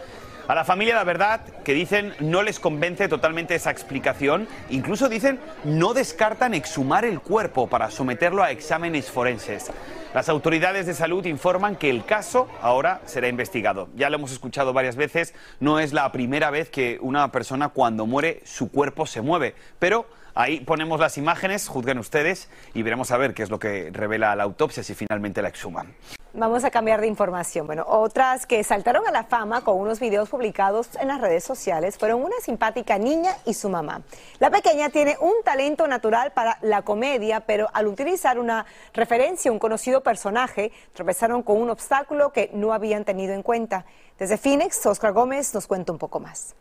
A 0.50 0.56
la 0.56 0.66
familia, 0.66 0.96
la 0.96 1.04
verdad, 1.04 1.42
que 1.64 1.76
dicen 1.76 2.16
no 2.20 2.42
les 2.42 2.60
convence 2.60 3.08
totalmente 3.08 3.54
esa 3.54 3.70
explicación. 3.70 4.48
Incluso 4.72 5.08
dicen 5.08 5.40
no 5.64 5.94
descartan 5.94 6.56
exhumar 6.56 7.06
el 7.06 7.20
cuerpo 7.20 7.68
para 7.68 7.92
someterlo 7.92 8.42
a 8.42 8.50
exámenes 8.50 9.12
forenses. 9.12 9.70
Las 10.16 10.28
autoridades 10.28 10.88
de 10.88 10.96
salud 10.96 11.24
informan 11.28 11.76
que 11.76 11.92
el 11.92 12.04
caso 12.04 12.50
ahora 12.64 13.00
será 13.06 13.28
investigado. 13.28 13.90
Ya 13.96 14.10
lo 14.10 14.16
hemos 14.16 14.32
escuchado 14.32 14.74
varias 14.74 14.96
veces, 14.96 15.36
no 15.60 15.80
es 15.80 15.94
la 15.94 16.12
primera 16.12 16.50
vez 16.50 16.72
que 16.72 16.98
una 17.00 17.32
persona 17.32 17.70
cuando 17.70 18.08
muere 18.08 18.42
su 18.44 18.72
cuerpo 18.72 19.06
se 19.06 19.22
mueve, 19.22 19.54
pero 19.78 20.08
ahí 20.34 20.62
ponemos 20.62 21.00
las 21.00 21.20
imágenes, 21.20 21.68
juzguen 21.68 22.00
ustedes 22.00 22.50
y 22.74 22.82
veremos 22.82 23.12
a 23.12 23.18
ver 23.18 23.36
qué 23.36 23.44
es 23.44 23.52
lo 23.52 23.60
que 23.60 23.92
revela 23.94 24.36
la 24.36 24.46
autopsia 24.46 24.82
si 24.82 24.96
finalmente 24.96 25.44
la 25.44 25.50
exhuman. 25.50 25.94
Vamos 26.34 26.64
a 26.64 26.70
cambiar 26.70 27.02
de 27.02 27.08
información. 27.08 27.66
Bueno, 27.66 27.86
otras 27.88 28.46
que 28.46 28.64
saltaron 28.64 29.08
a 29.08 29.12
la 29.12 29.24
fama 29.24 29.62
con 29.62 29.80
unos 29.80 30.00
videos 30.00 30.30
publicados 30.30 30.90
en 31.02 31.08
las 31.08 31.20
redes 31.20 31.44
sociales 31.44 31.98
fueron 31.98 32.22
una 32.22 32.36
simpática 32.40 33.00
niña 33.00 33.36
y 33.46 33.56
su 33.56 33.68
mamá. 33.68 34.04
La 34.38 34.52
pequeña 34.52 34.90
tiene 34.90 35.18
un 35.20 35.34
talento 35.44 35.88
natural 35.88 36.32
para 36.32 36.60
la 36.62 36.84
comedia, 36.84 37.40
pero 37.40 37.68
al 37.74 37.88
utilizar 37.88 38.38
una 38.38 38.68
referencia 38.94 39.52
un 39.52 39.58
conocido 39.58 40.02
personaje, 40.04 40.72
tropezaron 40.94 41.42
con 41.42 41.60
un 41.60 41.72
obstáculo 41.72 42.32
que 42.32 42.52
no 42.54 42.74
habían 42.74 43.06
tenido 43.06 43.34
en 43.34 43.42
cuenta. 43.42 43.86
Desde 44.20 44.38
Phoenix, 44.38 44.86
Oscar 44.86 45.14
Gómez 45.14 45.52
nos 45.56 45.66
cuenta 45.66 45.92
un 45.92 45.98
poco 45.98 46.20
más. 46.20 46.54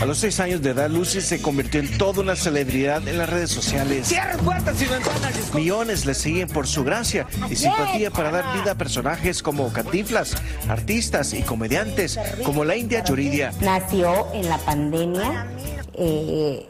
A 0.00 0.06
los 0.06 0.16
seis 0.16 0.40
años 0.40 0.62
de 0.62 0.70
edad, 0.70 0.88
Lucy 0.88 1.20
se 1.20 1.42
convirtió 1.42 1.78
en 1.78 1.98
toda 1.98 2.22
una 2.22 2.34
celebridad 2.34 3.06
en 3.06 3.18
las 3.18 3.28
redes 3.28 3.50
sociales. 3.50 4.08
¡Cierra 4.08 4.38
puertas 4.38 4.80
y 4.80 4.86
ventanas! 4.86 5.54
Millones 5.54 6.06
le 6.06 6.14
siguen 6.14 6.48
por 6.48 6.66
su 6.66 6.84
gracia 6.84 7.26
y 7.50 7.56
simpatía 7.56 8.10
para 8.10 8.30
dar 8.30 8.58
vida 8.58 8.72
a 8.72 8.74
personajes 8.76 9.42
como 9.42 9.70
Cantinflas, 9.74 10.42
artistas 10.70 11.34
y 11.34 11.42
comediantes 11.42 12.18
como 12.46 12.64
la 12.64 12.76
India 12.76 13.04
Yuridia. 13.04 13.52
Nació 13.60 14.32
en 14.32 14.48
la 14.48 14.56
pandemia. 14.56 15.46
Eh, 15.92 16.66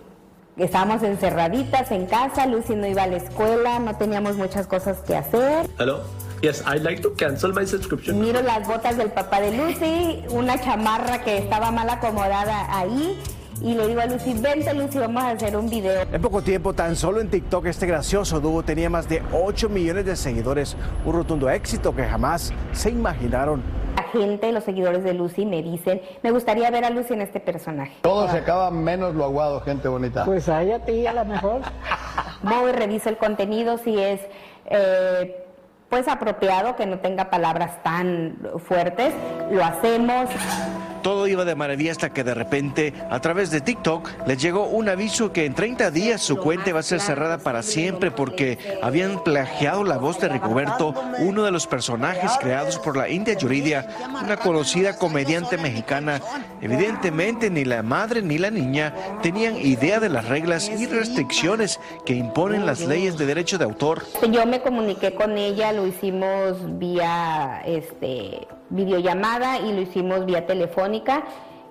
estábamos 0.56 1.04
encerraditas 1.04 1.92
en 1.92 2.06
casa, 2.06 2.46
Lucy 2.46 2.74
no 2.74 2.88
iba 2.88 3.04
a 3.04 3.06
la 3.06 3.18
escuela, 3.18 3.78
no 3.78 3.96
teníamos 3.96 4.36
muchas 4.38 4.66
cosas 4.66 4.98
que 5.06 5.14
hacer. 5.14 5.70
Hello. 5.78 6.02
Yes, 6.42 6.62
I'd 6.66 6.82
like 6.82 7.02
to 7.02 7.10
cancel 7.10 7.52
my 7.52 7.66
subscription. 7.66 8.18
Miro 8.18 8.40
las 8.40 8.66
botas 8.66 8.96
del 8.96 9.10
papá 9.10 9.42
de 9.42 9.54
Lucy, 9.54 10.24
una 10.30 10.58
chamarra 10.58 11.22
que 11.22 11.36
estaba 11.36 11.70
mal 11.70 11.90
acomodada 11.90 12.78
ahí. 12.78 13.18
Y 13.60 13.74
le 13.74 13.86
digo 13.88 14.00
a 14.00 14.06
Lucy, 14.06 14.32
vente 14.32 14.72
Lucy, 14.72 14.98
vamos 14.98 15.22
a 15.22 15.30
hacer 15.32 15.54
un 15.54 15.68
video. 15.68 16.06
En 16.10 16.22
poco 16.22 16.40
tiempo, 16.40 16.72
tan 16.72 16.96
solo 16.96 17.20
en 17.20 17.28
TikTok, 17.28 17.66
este 17.66 17.86
gracioso 17.86 18.40
dúo 18.40 18.62
tenía 18.62 18.88
más 18.88 19.06
de 19.06 19.22
8 19.32 19.68
millones 19.68 20.06
de 20.06 20.16
seguidores. 20.16 20.78
Un 21.04 21.12
rotundo 21.12 21.50
éxito 21.50 21.94
que 21.94 22.04
jamás 22.04 22.54
se 22.72 22.88
imaginaron. 22.88 23.62
La 23.96 24.04
gente, 24.04 24.50
los 24.50 24.64
seguidores 24.64 25.04
de 25.04 25.12
Lucy 25.12 25.44
me 25.44 25.62
dicen, 25.62 26.00
me 26.22 26.30
gustaría 26.30 26.70
ver 26.70 26.86
a 26.86 26.90
Lucy 26.90 27.12
en 27.12 27.20
este 27.20 27.38
personaje. 27.40 27.92
Todo 28.00 28.30
se 28.30 28.38
acaba 28.38 28.70
menos 28.70 29.14
lo 29.14 29.24
aguado, 29.24 29.60
gente 29.60 29.88
bonita. 29.88 30.24
Pues 30.24 30.48
a 30.48 30.62
ella, 30.62 30.76
a 30.76 30.84
ti, 30.86 31.06
a 31.06 31.12
lo 31.12 31.26
mejor. 31.26 31.60
Voy, 32.42 32.72
reviso 32.72 33.10
el 33.10 33.18
contenido, 33.18 33.76
si 33.76 33.98
es... 33.98 34.22
Eh, 34.70 35.39
pues 35.90 36.08
apropiado, 36.08 36.76
que 36.76 36.86
no 36.86 37.00
tenga 37.00 37.28
palabras 37.28 37.82
tan 37.82 38.38
fuertes, 38.66 39.12
lo 39.50 39.64
hacemos. 39.64 40.30
Todo 41.02 41.26
iba 41.26 41.44
de 41.44 41.54
maravilla 41.54 41.92
hasta 41.92 42.12
que 42.12 42.24
de 42.24 42.34
repente, 42.34 42.92
a 43.10 43.20
través 43.20 43.50
de 43.50 43.60
TikTok, 43.60 44.26
les 44.26 44.40
llegó 44.40 44.66
un 44.66 44.88
aviso 44.88 45.32
que 45.32 45.44
en 45.44 45.54
30 45.54 45.90
días 45.90 46.20
su 46.20 46.36
cuenta 46.36 46.70
iba 46.70 46.80
a 46.80 46.82
ser 46.82 47.00
cerrada 47.00 47.38
para 47.38 47.62
siempre 47.62 48.10
porque 48.10 48.58
habían 48.82 49.22
plagiado 49.22 49.84
la 49.84 49.98
voz 49.98 50.20
de 50.20 50.28
Rigoberto, 50.28 50.94
uno 51.18 51.42
de 51.42 51.50
los 51.50 51.66
personajes 51.66 52.32
creados 52.40 52.78
por 52.78 52.96
la 52.96 53.08
India 53.08 53.34
Yuridia, 53.34 53.88
una 54.22 54.36
conocida 54.36 54.96
comediante 54.96 55.56
mexicana. 55.56 56.20
Evidentemente, 56.60 57.50
ni 57.50 57.64
la 57.64 57.82
madre 57.82 58.22
ni 58.22 58.38
la 58.38 58.50
niña 58.50 58.94
tenían 59.22 59.56
idea 59.56 60.00
de 60.00 60.08
las 60.08 60.28
reglas 60.28 60.68
y 60.68 60.86
restricciones 60.86 61.80
que 62.04 62.14
imponen 62.14 62.66
las 62.66 62.80
leyes 62.80 63.16
de 63.16 63.26
derecho 63.26 63.58
de 63.58 63.64
autor. 63.64 64.02
Yo 64.30 64.46
me 64.46 64.60
comuniqué 64.60 65.14
con 65.14 65.38
ella, 65.38 65.72
lo 65.72 65.86
hicimos 65.86 66.78
vía 66.78 67.62
este 67.66 68.46
videollamada 68.70 69.58
y 69.58 69.72
lo 69.72 69.80
hicimos 69.80 70.24
vía 70.26 70.46
telefónica. 70.46 71.24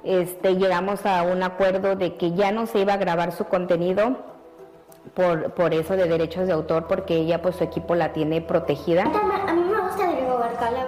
Este, 0.04 0.56
llegamos 0.56 1.06
a 1.06 1.24
un 1.24 1.44
acuerdo 1.44 1.96
de 1.96 2.16
que 2.16 2.34
ya 2.34 2.52
no 2.52 2.68
se 2.68 2.80
iba 2.80 2.94
a 2.94 2.98
grabar 2.98 3.34
su 3.34 3.46
contenido 3.46 4.18
por, 5.14 5.52
por 5.54 5.74
eso 5.74 5.96
de 5.96 6.08
derechos 6.08 6.48
de 6.48 6.54
autor, 6.54 6.88
porque 6.88 7.16
ella, 7.16 7.42
pues 7.42 7.56
su 7.56 7.64
equipo 7.64 7.96
la 7.96 8.14
tiene 8.14 8.42
protegida. 8.42 9.04
A 9.04 9.54
mí 9.54 9.62
me 9.62 9.82
gusta 9.82 10.10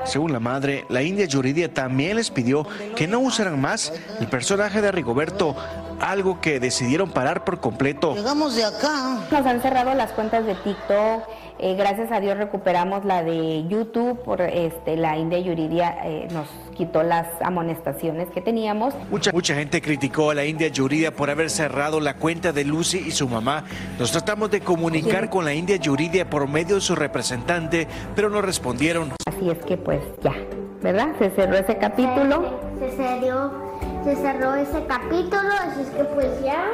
Según 0.05 0.31
la 0.31 0.39
madre, 0.39 0.85
la 0.89 1.01
India 1.01 1.25
Yuridia 1.25 1.73
también 1.73 2.17
les 2.17 2.29
pidió 2.29 2.65
que 2.95 3.07
no 3.07 3.19
usaran 3.19 3.59
más 3.59 3.93
el 4.19 4.27
personaje 4.27 4.81
de 4.81 4.91
Rigoberto, 4.91 5.55
algo 6.01 6.41
que 6.41 6.59
decidieron 6.59 7.11
parar 7.11 7.43
por 7.43 7.59
completo. 7.59 8.15
Llegamos 8.15 8.55
de 8.55 8.65
acá. 8.65 9.19
Nos 9.31 9.45
han 9.45 9.61
cerrado 9.61 9.93
las 9.93 10.11
cuentas 10.11 10.45
de 10.45 10.55
TikTok, 10.55 11.23
eh, 11.63 11.75
gracias 11.75 12.11
a 12.11 12.19
Dios 12.19 12.37
recuperamos 12.37 13.05
la 13.05 13.23
de 13.23 13.67
YouTube, 13.67 14.19
por 14.23 14.41
este, 14.41 14.97
la 14.97 15.15
India 15.17 15.37
Yuridia 15.37 15.95
eh, 16.03 16.27
nos 16.31 16.47
quitó 16.75 17.03
las 17.03 17.27
amonestaciones 17.41 18.29
que 18.31 18.41
teníamos. 18.41 18.95
Mucha, 19.11 19.31
mucha 19.31 19.53
gente 19.53 19.79
criticó 19.79 20.31
a 20.31 20.33
la 20.33 20.43
India 20.43 20.69
Yuridia 20.69 21.15
por 21.15 21.29
haber 21.29 21.51
cerrado 21.51 21.99
la 21.99 22.15
cuenta 22.15 22.51
de 22.51 22.65
Lucy 22.65 23.03
y 23.05 23.11
su 23.11 23.29
mamá. 23.29 23.65
Nos 23.99 24.11
tratamos 24.11 24.49
de 24.49 24.61
comunicar 24.61 25.29
con 25.29 25.45
la 25.45 25.53
India 25.53 25.75
Yuridia 25.75 26.27
por 26.27 26.47
medio 26.47 26.75
de 26.75 26.81
su 26.81 26.95
representante, 26.95 27.87
pero 28.15 28.31
no 28.31 28.41
respondieron. 28.41 29.11
Así 29.27 29.49
es 29.51 29.59
que 29.59 29.77
pues 29.77 30.01
ya, 30.23 30.33
¿verdad? 30.81 31.09
Se 31.19 31.29
cerró 31.29 31.57
ese 31.57 31.77
capítulo. 31.77 32.59
Se 32.79 32.89
cerró, 32.97 33.70
se 34.03 34.15
cerró 34.15 34.55
ese 34.55 34.85
capítulo, 34.85 35.49
así 35.61 35.81
es 35.81 35.89
que 35.89 36.03
pues 36.05 36.41
ya 36.43 36.65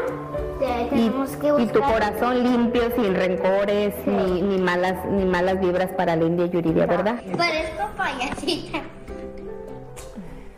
tenemos 0.59 1.33
y, 1.33 1.35
que 1.37 1.51
buscar. 1.51 1.67
y 1.67 1.71
tu 1.71 1.81
corazón 1.81 2.43
limpio, 2.43 2.83
sin 2.95 3.15
rencores, 3.15 3.93
ni, 4.05 4.41
ni, 4.41 4.57
malas, 4.57 5.05
ni 5.05 5.25
malas 5.25 5.59
vibras 5.59 5.91
para 5.91 6.15
la 6.15 6.23
India 6.23 6.45
Yuridia, 6.45 6.85
¿verdad? 6.85 7.21
Parezco 7.37 7.89
payasita. 7.97 8.81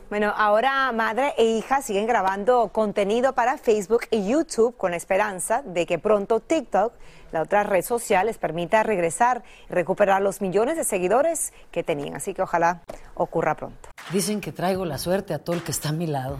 Bueno, 0.10 0.34
ahora 0.36 0.91
madre 0.91 1.36
e 1.38 1.45
hija 1.45 1.84
siguen 1.84 2.08
grabando 2.08 2.69
contenido 2.69 3.34
para 3.34 3.58
Facebook 3.60 4.01
y 4.10 4.27
YouTube 4.27 4.75
con 4.75 4.91
la 4.91 4.97
esperanza 4.97 5.62
de 5.63 5.86
que 5.86 5.99
pronto 5.99 6.39
TikTok, 6.39 6.93
la 7.32 7.43
otra 7.43 7.63
red 7.63 7.84
social, 7.84 8.25
les 8.25 8.39
permita 8.39 8.82
regresar 8.82 9.43
y 9.69 9.73
recuperar 9.73 10.23
los 10.23 10.41
millones 10.41 10.77
de 10.77 10.84
seguidores 10.84 11.53
que 11.69 11.84
tenían. 11.84 12.15
Así 12.15 12.34
que 12.34 12.41
ojalá 12.41 12.82
ocurra 13.13 13.55
pronto. 13.55 13.89
Dicen 14.12 14.41
que 14.41 14.51
traigo 14.51 14.84
la 14.84 14.97
suerte 14.97 15.36
a 15.36 15.39
todo 15.39 15.55
el 15.55 15.62
que 15.62 15.71
está 15.71 15.89
a 15.89 15.93
mi 15.93 16.08
lado. 16.08 16.39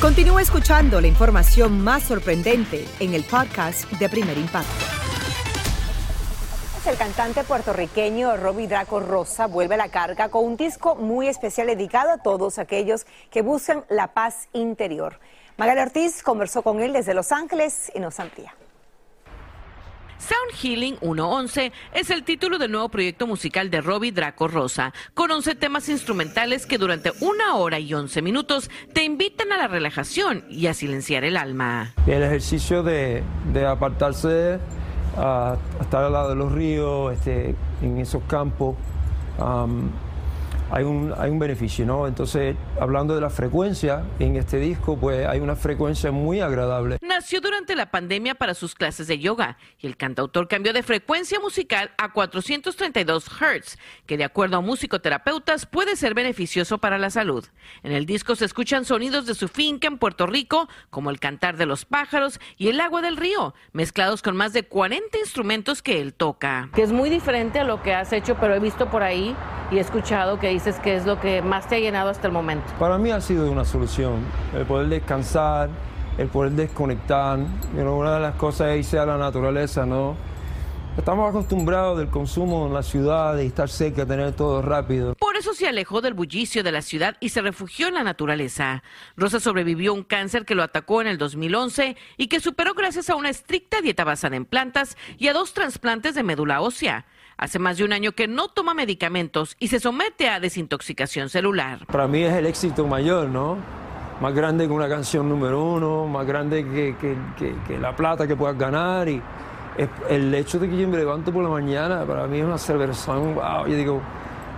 Continúa 0.00 0.40
escuchando 0.40 0.98
la 0.98 1.08
información 1.08 1.84
más 1.84 2.04
sorprendente 2.04 2.86
en 3.00 3.12
el 3.12 3.22
podcast 3.22 3.84
de 3.92 4.08
Primer 4.08 4.38
Impacto. 4.38 4.70
El 6.86 6.96
cantante 6.96 7.44
puertorriqueño 7.44 8.34
Robbie 8.38 8.66
Draco 8.66 9.00
Rosa 9.00 9.46
vuelve 9.46 9.74
a 9.74 9.76
la 9.76 9.90
carga 9.90 10.30
con 10.30 10.46
un 10.46 10.56
disco 10.56 10.96
muy 10.96 11.28
especial 11.28 11.66
dedicado 11.66 12.12
a 12.12 12.16
todos 12.16 12.58
aquellos 12.58 13.04
que 13.30 13.42
buscan 13.42 13.84
la 13.90 14.14
paz 14.14 14.48
interior. 14.54 15.20
Magali 15.58 15.82
Ortiz 15.82 16.22
conversó 16.22 16.62
con 16.62 16.80
él 16.80 16.94
desde 16.94 17.12
Los 17.12 17.30
Ángeles 17.30 17.92
y 17.94 18.00
nos 18.00 18.18
amplía. 18.20 18.54
Sound 20.20 20.52
Healing 20.52 20.98
111 21.00 21.72
es 21.94 22.10
el 22.10 22.24
título 22.24 22.58
del 22.58 22.70
nuevo 22.70 22.90
proyecto 22.90 23.26
musical 23.26 23.70
de 23.70 23.80
Robbie 23.80 24.12
Draco 24.12 24.48
Rosa, 24.48 24.92
con 25.14 25.30
11 25.30 25.54
temas 25.54 25.88
instrumentales 25.88 26.66
que 26.66 26.76
durante 26.76 27.10
una 27.20 27.56
hora 27.56 27.78
y 27.78 27.94
11 27.94 28.20
minutos 28.20 28.70
te 28.92 29.02
invitan 29.02 29.50
a 29.50 29.56
la 29.56 29.66
relajación 29.66 30.44
y 30.50 30.66
a 30.66 30.74
silenciar 30.74 31.24
el 31.24 31.38
alma. 31.38 31.94
El 32.06 32.22
ejercicio 32.22 32.82
de, 32.82 33.24
apartarse, 33.66 34.58
a 35.16 35.56
estar 35.80 36.04
al 36.04 36.12
lado 36.12 36.28
de 36.28 36.36
los 36.36 36.52
ríos, 36.52 37.14
este, 37.14 37.54
en 37.80 37.96
esos 37.96 38.22
campos, 38.24 38.76
hay 40.70 40.84
un, 40.84 41.14
hay 41.16 41.30
un 41.30 41.38
beneficio, 41.38 41.84
¿no? 41.84 42.06
Entonces, 42.06 42.56
hablando 42.80 43.14
de 43.14 43.20
la 43.20 43.30
frecuencia 43.30 44.04
en 44.18 44.36
este 44.36 44.58
disco, 44.58 44.96
pues 44.96 45.26
hay 45.26 45.40
una 45.40 45.56
frecuencia 45.56 46.10
muy 46.12 46.40
agradable. 46.40 46.98
Nació 47.02 47.40
durante 47.40 47.74
la 47.74 47.90
pandemia 47.90 48.34
para 48.34 48.54
sus 48.54 48.74
clases 48.74 49.06
de 49.06 49.18
yoga 49.18 49.58
y 49.78 49.86
el 49.86 49.96
cantautor 49.96 50.48
cambió 50.48 50.72
de 50.72 50.82
frecuencia 50.82 51.40
musical 51.40 51.90
a 51.98 52.12
432 52.12 53.24
Hz, 53.26 53.78
que 54.06 54.16
de 54.16 54.24
acuerdo 54.24 54.58
a 54.58 54.60
musicoterapeutas 54.60 55.66
puede 55.66 55.96
ser 55.96 56.14
beneficioso 56.14 56.78
para 56.78 56.98
la 56.98 57.10
salud. 57.10 57.44
En 57.82 57.92
el 57.92 58.06
disco 58.06 58.36
se 58.36 58.44
escuchan 58.44 58.84
sonidos 58.84 59.26
de 59.26 59.34
su 59.34 59.48
finca 59.48 59.88
en 59.88 59.98
Puerto 59.98 60.26
Rico, 60.26 60.68
como 60.90 61.10
el 61.10 61.18
cantar 61.18 61.56
de 61.56 61.66
los 61.66 61.84
pájaros 61.84 62.40
y 62.56 62.68
el 62.68 62.80
agua 62.80 63.02
del 63.02 63.16
río, 63.16 63.54
mezclados 63.72 64.22
con 64.22 64.36
más 64.36 64.52
de 64.52 64.64
40 64.64 65.18
instrumentos 65.18 65.82
que 65.82 66.00
él 66.00 66.14
toca. 66.14 66.70
Que 66.74 66.82
es 66.82 66.92
muy 66.92 67.10
diferente 67.10 67.58
a 67.58 67.64
lo 67.64 67.82
que 67.82 67.94
has 67.94 68.12
hecho, 68.12 68.36
pero 68.40 68.54
he 68.54 68.60
visto 68.60 68.88
por 68.90 69.02
ahí 69.02 69.34
y 69.70 69.78
he 69.78 69.80
escuchado 69.80 70.38
que 70.38 70.48
dices 70.64 70.78
que 70.80 70.94
es 70.94 71.06
lo 71.06 71.18
que 71.18 71.40
más 71.40 71.66
te 71.68 71.76
ha 71.76 71.78
llenado 71.78 72.10
hasta 72.10 72.26
el 72.26 72.34
momento. 72.34 72.66
Para 72.78 72.98
mí 72.98 73.10
ha 73.10 73.20
sido 73.22 73.50
una 73.50 73.64
solución, 73.64 74.16
el 74.54 74.66
poder 74.66 74.88
descansar, 74.88 75.70
el 76.18 76.28
poder 76.28 76.52
desconectar. 76.52 77.38
Una 77.74 78.14
de 78.14 78.20
las 78.20 78.34
cosas 78.34 78.72
es 78.72 78.80
irse 78.80 78.98
a 78.98 79.06
la 79.06 79.16
naturaleza, 79.16 79.86
¿no? 79.86 80.16
Estamos 80.98 81.30
acostumbrados 81.30 81.96
del 81.96 82.08
consumo 82.08 82.66
en 82.66 82.74
la 82.74 82.82
ciudad, 82.82 83.36
de 83.36 83.46
estar 83.46 83.70
cerca, 83.70 84.04
tener 84.04 84.32
todo 84.32 84.60
rápido. 84.60 85.14
Por 85.14 85.36
eso 85.36 85.54
se 85.54 85.66
alejó 85.66 86.02
del 86.02 86.12
bullicio 86.12 86.62
de 86.62 86.72
la 86.72 86.82
ciudad 86.82 87.16
y 87.20 87.30
se 87.30 87.40
refugió 87.40 87.88
en 87.88 87.94
la 87.94 88.02
naturaleza. 88.02 88.82
Rosa 89.16 89.40
sobrevivió 89.40 89.92
a 89.92 89.94
un 89.94 90.02
cáncer 90.02 90.44
que 90.44 90.54
lo 90.54 90.62
atacó 90.62 91.00
en 91.00 91.06
el 91.06 91.16
2011 91.16 91.96
y 92.18 92.26
que 92.26 92.40
superó 92.40 92.74
gracias 92.74 93.08
a 93.08 93.14
una 93.14 93.30
estricta 93.30 93.80
dieta 93.80 94.04
basada 94.04 94.36
en 94.36 94.44
plantas 94.44 94.98
y 95.16 95.28
a 95.28 95.32
dos 95.32 95.54
trasplantes 95.54 96.14
de 96.14 96.22
médula 96.22 96.60
ósea. 96.60 97.06
Hace 97.40 97.58
más 97.58 97.78
de 97.78 97.84
un 97.84 97.94
año 97.94 98.12
que 98.12 98.28
no 98.28 98.48
toma 98.48 98.74
medicamentos 98.74 99.56
y 99.58 99.68
se 99.68 99.80
somete 99.80 100.28
a 100.28 100.40
desintoxicación 100.40 101.30
celular. 101.30 101.86
Para 101.86 102.06
mí 102.06 102.22
es 102.22 102.34
el 102.34 102.44
éxito 102.44 102.86
mayor, 102.86 103.30
¿no? 103.30 103.56
Más 104.20 104.34
grande 104.34 104.66
que 104.66 104.72
una 104.74 104.90
canción 104.90 105.26
número 105.26 105.64
uno, 105.64 106.06
más 106.06 106.26
grande 106.26 106.62
que, 106.62 107.78
la 107.80 107.96
plata 107.96 108.28
que 108.28 108.36
puedas 108.36 108.58
ganar 108.58 109.08
y 109.08 109.22
el 110.10 110.34
hecho 110.34 110.58
de 110.58 110.68
que 110.68 110.76
yo 110.76 110.86
me 110.86 110.98
levanto 110.98 111.32
por 111.32 111.42
la 111.42 111.48
mañana 111.48 112.04
para 112.04 112.26
mí 112.26 112.40
es 112.40 112.44
una 112.44 112.58
celebración, 112.58 113.34
wow, 113.36 113.66
yo 113.66 113.74
digo, 113.74 114.02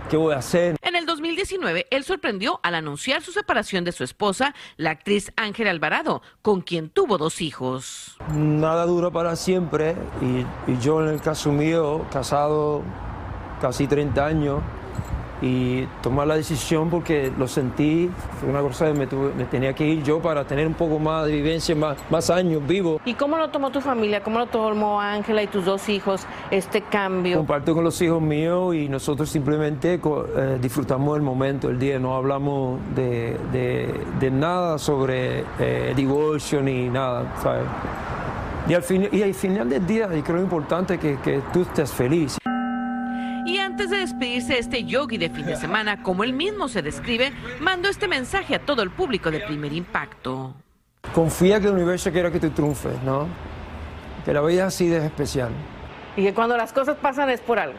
¿qué 0.09 0.17
voy 0.17 0.33
a 0.33 0.39
hacer? 0.39 0.75
En 0.93 0.99
el 0.99 1.05
2019, 1.07 1.87
él 1.89 2.03
sorprendió 2.03 2.59
al 2.61 2.75
anunciar 2.75 3.23
su 3.23 3.31
separación 3.31 3.83
de 3.83 3.91
su 3.91 4.03
esposa, 4.03 4.53
la 4.77 4.91
actriz 4.91 5.33
Ángela 5.37 5.71
Alvarado, 5.71 6.21
con 6.43 6.61
quien 6.61 6.91
tuvo 6.91 7.17
dos 7.17 7.41
hijos. 7.41 8.15
Nada 8.31 8.85
dura 8.85 9.09
para 9.09 9.35
siempre 9.35 9.95
y, 10.21 10.71
y 10.71 10.77
yo 10.79 11.01
en 11.01 11.09
el 11.09 11.19
caso 11.19 11.51
mío, 11.51 12.05
casado 12.11 12.83
casi 13.59 13.87
30 13.87 14.23
años, 14.23 14.61
y 15.43 15.85
tomar 16.01 16.25
la 16.25 16.35
decisión 16.35 16.89
porque 16.89 17.29
lo 17.37 17.49
sentí, 17.49 18.09
fue 18.39 18.49
una 18.49 18.61
cosa 18.61 18.85
que 18.85 18.93
me, 18.93 19.05
me, 19.37 19.43
tenía 19.43 19.73
que 19.73 19.85
ir 19.85 20.01
yo 20.01 20.21
para 20.21 20.45
tener 20.45 20.65
un 20.65 20.73
poco 20.73 20.99
más 20.99 21.25
de 21.25 21.33
vivencia, 21.33 21.75
más, 21.75 21.97
más 22.09 22.29
años 22.29 22.65
vivo. 22.65 23.01
¿Y 23.03 23.13
cómo 23.13 23.37
lo 23.37 23.49
tomó 23.49 23.69
tu 23.69 23.81
familia? 23.81 24.23
¿Cómo 24.23 24.39
lo 24.39 24.45
tomó 24.45 25.01
Ángela 25.01 25.43
y 25.43 25.47
tus 25.47 25.65
dos 25.65 25.89
hijos 25.89 26.25
este 26.49 26.81
cambio? 26.81 27.37
Comparto 27.37 27.75
con 27.75 27.83
los 27.83 28.01
hijos 28.01 28.21
míos 28.21 28.73
y 28.73 28.87
nosotros 28.87 29.29
simplemente 29.29 29.95
eh, 29.95 30.57
disfrutamos 30.61 31.17
el 31.17 31.23
momento, 31.23 31.69
el 31.69 31.77
día, 31.77 31.99
no 31.99 32.15
hablamos 32.15 32.79
de, 32.95 33.37
de, 33.51 34.31
nada 34.31 34.77
sobre 34.77 35.43
eh, 35.59 35.93
divorcio 35.93 36.61
ni 36.61 36.87
nada, 36.87 37.35
¿sabes? 37.43 37.65
Y 38.69 38.73
al, 38.73 38.81
fin, 38.81 39.09
y 39.11 39.21
al 39.21 39.33
final 39.33 39.69
del 39.69 39.85
día, 39.85 40.07
y 40.15 40.21
creo 40.21 40.39
importante 40.39 40.97
que, 40.97 41.17
que 41.17 41.41
tú 41.51 41.63
estés 41.63 41.91
feliz. 41.91 42.37
Antes 43.73 43.89
de 43.89 43.97
despedirse 43.97 44.59
este 44.59 44.83
yogi 44.83 45.17
de 45.17 45.31
fin 45.31 45.47
de 45.47 45.55
semana, 45.55 46.03
como 46.03 46.23
él 46.23 46.31
mismo 46.31 46.67
se 46.67 46.83
describe, 46.83 47.33
mandó 47.59 47.89
este 47.89 48.07
mensaje 48.07 48.53
a 48.53 48.59
todo 48.59 48.83
el 48.83 48.91
público 48.91 49.31
de 49.31 49.39
primer 49.39 49.73
impacto. 49.73 50.53
Confía 51.11 51.59
que 51.59 51.65
el 51.65 51.73
universo 51.73 52.11
quiera 52.11 52.29
que 52.29 52.39
tú 52.39 52.51
triunfes, 52.51 53.01
¿no? 53.01 53.25
Que 54.25 54.31
la 54.31 54.41
vida 54.41 54.67
así 54.67 54.89
de 54.89 55.03
especial. 55.03 55.49
Y 56.15 56.21
que 56.21 56.35
cuando 56.35 56.55
las 56.55 56.71
cosas 56.71 56.97
pasan 56.97 57.31
es 57.31 57.39
por 57.39 57.57
algo. 57.57 57.73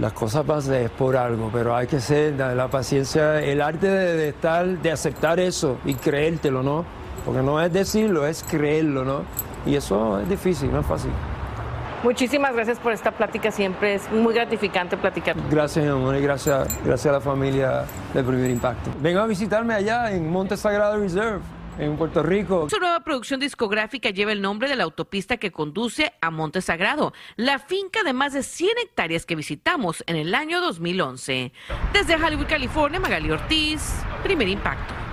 Las 0.00 0.12
cosas 0.12 0.44
pasan 0.44 0.74
es 0.74 0.90
por 0.90 1.16
algo, 1.16 1.50
pero 1.52 1.74
hay 1.74 1.88
que 1.88 1.98
ser 1.98 2.34
la 2.34 2.68
paciencia, 2.68 3.42
el 3.42 3.60
arte 3.60 3.88
de, 3.88 4.16
de 4.16 4.28
estar, 4.28 4.64
de 4.64 4.92
aceptar 4.92 5.40
eso 5.40 5.78
y 5.84 5.94
creértelo, 5.94 6.62
¿no? 6.62 6.84
Porque 7.24 7.42
no 7.42 7.60
es 7.60 7.72
decirlo, 7.72 8.24
es 8.24 8.44
creerlo, 8.44 9.04
¿no? 9.04 9.22
Y 9.66 9.74
eso 9.74 10.20
es 10.20 10.28
difícil, 10.28 10.70
no 10.70 10.78
es 10.78 10.86
fácil. 10.86 11.10
Muchísimas 12.04 12.52
gracias 12.52 12.78
por 12.78 12.92
esta 12.92 13.12
plática, 13.12 13.50
siempre 13.50 13.94
es 13.94 14.12
muy 14.12 14.34
gratificante 14.34 14.94
platicar. 14.98 15.34
Gracias, 15.50 15.86
amor, 15.88 16.14
y 16.14 16.20
gracias, 16.20 16.78
gracias 16.84 17.06
a 17.06 17.12
la 17.12 17.20
familia 17.22 17.86
de 18.12 18.22
Primer 18.22 18.50
Impacto. 18.50 18.90
Vengan 19.00 19.24
a 19.24 19.26
visitarme 19.26 19.72
allá 19.72 20.12
en 20.12 20.30
Monte 20.30 20.58
Sagrado 20.58 20.98
Reserve. 20.98 21.40
En 21.76 21.96
Puerto 21.96 22.22
Rico. 22.22 22.68
Su 22.70 22.78
nueva 22.78 23.00
producción 23.00 23.40
discográfica 23.40 24.10
lleva 24.10 24.30
el 24.30 24.40
nombre 24.40 24.68
de 24.68 24.76
la 24.76 24.84
autopista 24.84 25.38
que 25.38 25.50
conduce 25.50 26.12
a 26.20 26.30
Monte 26.30 26.60
Sagrado, 26.60 27.12
la 27.34 27.58
finca 27.58 28.04
de 28.04 28.12
más 28.12 28.32
de 28.32 28.44
100 28.44 28.70
hectáreas 28.84 29.26
que 29.26 29.34
visitamos 29.34 30.04
en 30.06 30.14
el 30.14 30.36
año 30.36 30.60
2011. 30.60 31.52
Desde 31.92 32.14
Hollywood, 32.14 32.46
California, 32.46 33.00
Magali 33.00 33.28
Ortiz, 33.32 33.92
Primer 34.22 34.46
Impacto. 34.46 35.03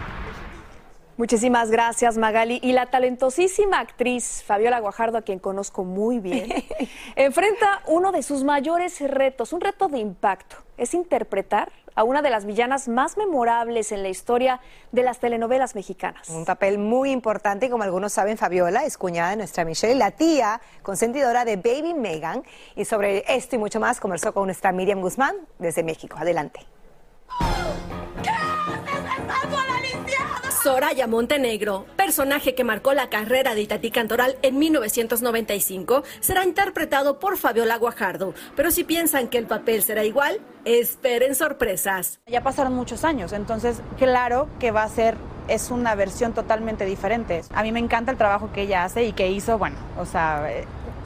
Muchísimas 1.22 1.70
gracias, 1.70 2.18
Magali. 2.18 2.60
Y 2.64 2.72
la 2.72 2.88
talentosísima 2.88 3.80
actriz 3.80 4.44
Fabiola 4.44 4.80
Guajardo, 4.80 5.20
a 5.20 5.22
quien 5.22 5.38
conozco 5.38 5.84
muy 5.84 6.18
bien, 6.18 6.52
enfrenta 7.16 7.84
uno 7.86 8.12
de 8.12 8.24
sus 8.24 8.44
mayores 8.44 9.00
retos, 9.02 9.54
un 9.54 9.62
reto 9.62 9.88
de 9.88 10.00
impacto. 10.00 10.56
Es 10.78 10.96
interpretar 10.96 11.72
a 11.94 12.04
una 12.04 12.24
de 12.24 12.32
las 12.32 12.46
villanas 12.46 12.88
más 12.88 13.18
memorables 13.18 13.92
en 13.92 14.02
la 14.02 14.10
historia 14.10 14.62
de 14.92 15.04
las 15.04 15.20
telenovelas 15.20 15.76
mexicanas. 15.76 16.28
Un 16.28 16.44
papel 16.44 16.80
muy 16.80 17.12
importante 17.12 17.68
y 17.68 17.70
como 17.70 17.84
algunos 17.84 18.14
saben, 18.14 18.40
Fabiola 18.40 18.84
es 18.86 18.98
cuñada 18.98 19.30
de 19.30 19.36
nuestra 19.36 19.64
Michelle, 19.64 19.94
la 19.94 20.10
tía 20.10 20.60
consentidora 20.82 21.46
de 21.46 21.58
Baby 21.58 21.94
Megan. 21.94 22.42
Y 22.76 22.86
sobre 22.86 23.32
esto 23.32 23.58
y 23.58 23.60
mucho 23.60 23.80
más 23.80 24.00
conversó 24.00 24.34
con 24.34 24.46
nuestra 24.48 24.72
Miriam 24.72 25.02
Guzmán 25.02 25.36
desde 25.60 25.84
México. 25.84 26.18
Adelante. 26.20 26.62
Soraya 30.63 31.08
Montenegro, 31.08 31.88
personaje 31.95 32.54
que 32.54 32.63
marcó 32.63 32.93
la 32.93 33.10
carrera 33.10 33.56
de 33.56 33.62
Itatí 33.62 33.89
Cantoral 33.89 34.38
en 34.43 34.60
1995, 34.60 36.04
será 36.19 36.43
interpretado 36.43 37.17
por 37.17 37.38
Fabiola 37.38 37.78
Guajardo. 37.78 38.36
Pero 38.56 38.69
si 38.69 38.84
piensan 38.84 39.28
que 39.28 39.39
el 39.39 39.47
papel 39.47 39.82
será 39.82 40.04
igual, 40.04 40.39
esperen 40.63 41.34
sorpresas. 41.34 42.19
Ya 42.28 42.43
pasaron 42.43 42.76
muchos 42.76 43.04
años, 43.04 43.34
entonces 43.34 43.82
claro 43.97 44.50
que 44.60 44.69
va 44.69 44.84
a 44.84 44.89
ser 44.89 45.15
es 45.47 45.71
una 45.71 45.95
versión 45.95 46.34
totalmente 46.34 46.86
diferente. 46.86 47.41
A 47.56 47.63
mí 47.63 47.71
me 47.71 47.80
encanta 47.80 48.12
el 48.12 48.17
trabajo 48.19 48.52
que 48.54 48.62
ella 48.62 48.84
hace 48.84 49.04
y 49.06 49.13
que 49.13 49.32
hizo, 49.32 49.58
bueno, 49.58 49.78
o 49.97 50.06
sea, 50.06 50.47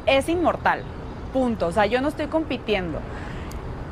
es 0.05 0.27
inmortal. 0.27 0.83
Punto. 1.31 1.67
O 1.67 1.71
sea, 1.71 1.85
yo 1.85 2.01
no 2.01 2.09
estoy 2.09 2.27
compitiendo. 2.27 2.99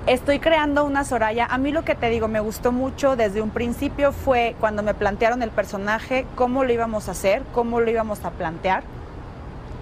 Estoy 0.05 0.39
creando 0.39 0.83
una 0.83 1.05
Soraya. 1.05 1.45
A 1.45 1.57
mí 1.57 1.71
lo 1.71 1.85
que 1.85 1.95
te 1.95 2.09
digo, 2.09 2.27
me 2.27 2.41
gustó 2.41 2.73
mucho 2.73 3.15
desde 3.15 3.41
un 3.41 3.51
principio 3.51 4.11
fue 4.11 4.53
cuando 4.59 4.83
me 4.83 4.93
plantearon 4.93 5.41
el 5.41 5.49
personaje, 5.49 6.25
cómo 6.35 6.65
lo 6.65 6.73
íbamos 6.73 7.07
a 7.07 7.11
hacer, 7.11 7.41
cómo 7.53 7.79
lo 7.79 7.89
íbamos 7.89 8.25
a 8.25 8.31
plantear. 8.31 8.83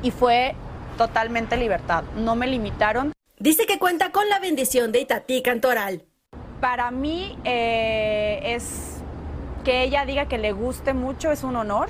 Y 0.03 0.11
fue 0.11 0.53
totalmente 0.95 1.57
libertad. 1.57 2.03
No 2.15 2.35
me 2.35 2.45
limitaron. 2.45 3.13
Dice 3.39 3.65
que 3.65 3.79
cuenta 3.79 4.11
con 4.11 4.29
la 4.29 4.37
bendición 4.37 4.91
de 4.91 4.99
Itatí 4.99 5.41
Cantoral. 5.41 6.03
Para 6.59 6.91
mí 6.91 7.35
eh, 7.43 8.41
es 8.43 8.97
que 9.63 9.81
ella 9.81 10.05
diga 10.05 10.27
que 10.27 10.37
le 10.37 10.51
guste 10.51 10.93
mucho, 10.93 11.31
es 11.31 11.43
un 11.43 11.55
honor 11.55 11.89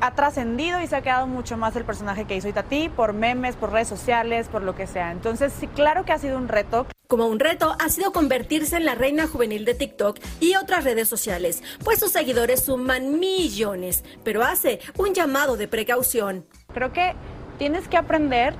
ha 0.00 0.16
trascendido 0.16 0.80
y 0.80 0.88
se 0.88 0.96
ha 0.96 1.02
quedado 1.02 1.28
mucho 1.28 1.56
más 1.56 1.76
el 1.76 1.84
personaje 1.84 2.24
que 2.24 2.34
hizo 2.34 2.48
Itatí 2.48 2.88
por 2.88 3.12
memes, 3.12 3.54
por 3.54 3.70
redes 3.70 3.86
sociales, 3.86 4.48
por 4.48 4.62
lo 4.62 4.74
que 4.74 4.88
sea. 4.88 5.12
Entonces, 5.12 5.52
sí, 5.52 5.68
claro 5.68 6.04
que 6.04 6.12
ha 6.12 6.18
sido 6.18 6.38
un 6.38 6.48
reto. 6.48 6.88
Como 7.12 7.26
un 7.26 7.40
reto 7.40 7.76
ha 7.78 7.90
sido 7.90 8.10
convertirse 8.10 8.78
en 8.78 8.86
la 8.86 8.94
reina 8.94 9.26
juvenil 9.26 9.66
de 9.66 9.74
TikTok 9.74 10.18
y 10.40 10.56
otras 10.56 10.82
redes 10.82 11.10
sociales, 11.10 11.62
pues 11.84 12.00
sus 12.00 12.10
seguidores 12.10 12.64
suman 12.64 13.20
millones, 13.20 14.02
pero 14.24 14.42
hace 14.42 14.80
un 14.96 15.12
llamado 15.12 15.58
de 15.58 15.68
precaución. 15.68 16.46
Creo 16.72 16.94
que 16.94 17.12
tienes 17.58 17.86
que 17.86 17.98
aprender 17.98 18.54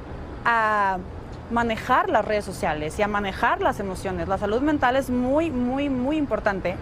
a 0.44 0.98
manejar 1.50 2.10
las 2.10 2.26
redes 2.26 2.44
sociales 2.44 2.98
y 2.98 3.02
a 3.02 3.08
manejar 3.08 3.62
las 3.62 3.80
emociones. 3.80 4.28
La 4.28 4.36
salud 4.36 4.60
mental 4.60 4.96
es 4.96 5.08
muy, 5.08 5.50
muy, 5.50 5.88
muy 5.88 6.18
importante 6.18 6.76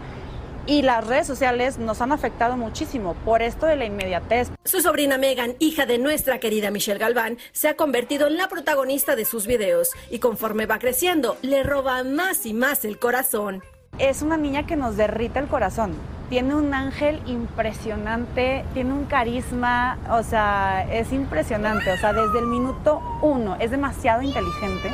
y 0.66 0.82
las 0.82 1.06
redes 1.06 1.26
sociales 1.26 1.78
nos 1.78 2.00
han 2.00 2.12
afectado 2.12 2.56
muchísimo 2.56 3.14
por 3.24 3.42
esto 3.42 3.66
de 3.66 3.76
la 3.76 3.84
inmediatez. 3.84 4.50
Su 4.64 4.80
sobrina 4.80 5.18
Megan, 5.18 5.54
hija 5.58 5.86
de 5.86 5.98
nuestra 5.98 6.38
querida 6.38 6.70
Michelle 6.70 6.98
Galván, 6.98 7.38
se 7.52 7.68
ha 7.68 7.76
convertido 7.76 8.26
en 8.26 8.36
la 8.36 8.48
protagonista 8.48 9.16
de 9.16 9.24
sus 9.24 9.46
videos 9.46 9.90
y 10.10 10.18
conforme 10.18 10.66
va 10.66 10.78
creciendo, 10.78 11.36
le 11.42 11.62
roba 11.62 12.04
más 12.04 12.46
y 12.46 12.54
más 12.54 12.84
el 12.84 12.98
corazón. 12.98 13.62
Es 13.98 14.22
una 14.22 14.36
niña 14.36 14.66
que 14.66 14.76
nos 14.76 14.96
derrite 14.96 15.38
el 15.38 15.46
corazón. 15.46 15.94
Tiene 16.30 16.54
un 16.54 16.72
ángel 16.72 17.20
impresionante, 17.26 18.64
tiene 18.72 18.92
un 18.92 19.04
carisma, 19.04 19.98
o 20.10 20.22
sea, 20.22 20.86
es 20.90 21.12
impresionante. 21.12 21.90
O 21.90 21.96
sea, 21.98 22.12
desde 22.12 22.38
el 22.38 22.46
minuto 22.46 23.02
uno 23.20 23.56
es 23.58 23.72
demasiado 23.72 24.22
inteligente 24.22 24.90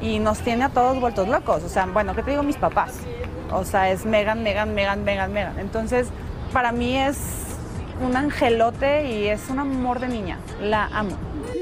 y 0.00 0.18
nos 0.18 0.38
tiene 0.38 0.64
a 0.64 0.68
todos 0.70 0.98
vueltos 1.00 1.28
locos. 1.28 1.62
O 1.64 1.68
sea, 1.68 1.86
bueno, 1.86 2.14
¿qué 2.14 2.22
te 2.22 2.30
digo 2.30 2.42
mis 2.42 2.56
papás? 2.56 3.00
O 3.52 3.64
sea, 3.64 3.90
es 3.90 4.04
Megan, 4.04 4.42
Megan, 4.42 4.74
Megan, 4.74 5.04
Megan, 5.04 5.32
Megan. 5.32 5.58
Entonces, 5.58 6.08
para 6.52 6.72
mí 6.72 6.96
es 6.96 7.18
un 8.04 8.16
angelote 8.16 9.06
y 9.06 9.28
es 9.28 9.48
un 9.48 9.58
amor 9.58 10.00
de 10.00 10.08
niña. 10.08 10.38
La 10.60 10.86
amo. 10.86 11.16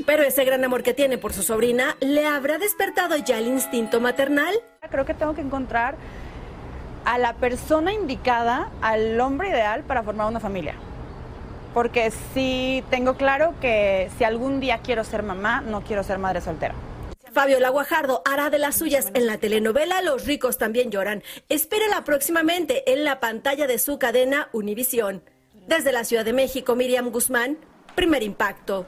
Pero 0.05 0.23
ese 0.23 0.45
gran 0.45 0.65
amor 0.65 0.83
que 0.83 0.95
tiene 0.95 1.19
por 1.19 1.33
su 1.33 1.43
sobrina, 1.43 1.97
¿le 2.01 2.27
habrá 2.27 2.59
despertado 2.59 3.17
ya 3.17 3.39
el 3.39 3.47
instinto 3.47 4.01
maternal? 4.01 4.55
Creo 4.91 5.05
que 5.05 5.15
tengo 5.15 5.35
que 5.35 5.41
encontrar 5.41 5.97
a 7.05 7.19
la 7.19 7.35
persona 7.35 7.93
indicada, 7.93 8.69
al 8.83 9.21
hombre 9.21 9.49
ideal 9.49 9.83
para 9.83 10.03
formar 10.03 10.29
una 10.29 10.41
familia. 10.41 10.75
Porque 11.73 12.11
sí 12.35 12.83
tengo 12.91 13.15
claro 13.15 13.55
que 13.61 14.11
si 14.19 14.25
algún 14.25 14.61
día 14.61 14.79
quiero 14.79 15.05
ser 15.05 15.23
mamá, 15.23 15.61
no 15.61 15.83
quiero 15.83 16.03
ser 16.03 16.19
madre 16.19 16.41
soltera. 16.41 16.75
Fabiola 17.37 17.69
Guajardo 17.69 18.23
hará 18.25 18.49
de 18.49 18.59
las 18.59 18.77
suyas 18.77 19.11
en 19.13 19.27
la 19.27 19.37
telenovela 19.37 20.01
Los 20.01 20.25
ricos 20.25 20.57
también 20.57 20.91
lloran. 20.91 21.23
Espérela 21.51 22.03
próximamente 22.03 22.91
en 22.91 23.05
la 23.05 23.21
pantalla 23.21 23.67
de 23.67 23.79
su 23.79 23.99
cadena 23.99 24.49
Univisión. 24.55 25.23
Desde 25.69 25.93
la 25.93 26.05
Ciudad 26.05 26.25
de 26.25 26.33
México, 26.33 26.75
Miriam 26.75 27.11
Guzmán, 27.11 27.59
Primer 27.95 28.23
Impacto. 28.23 28.87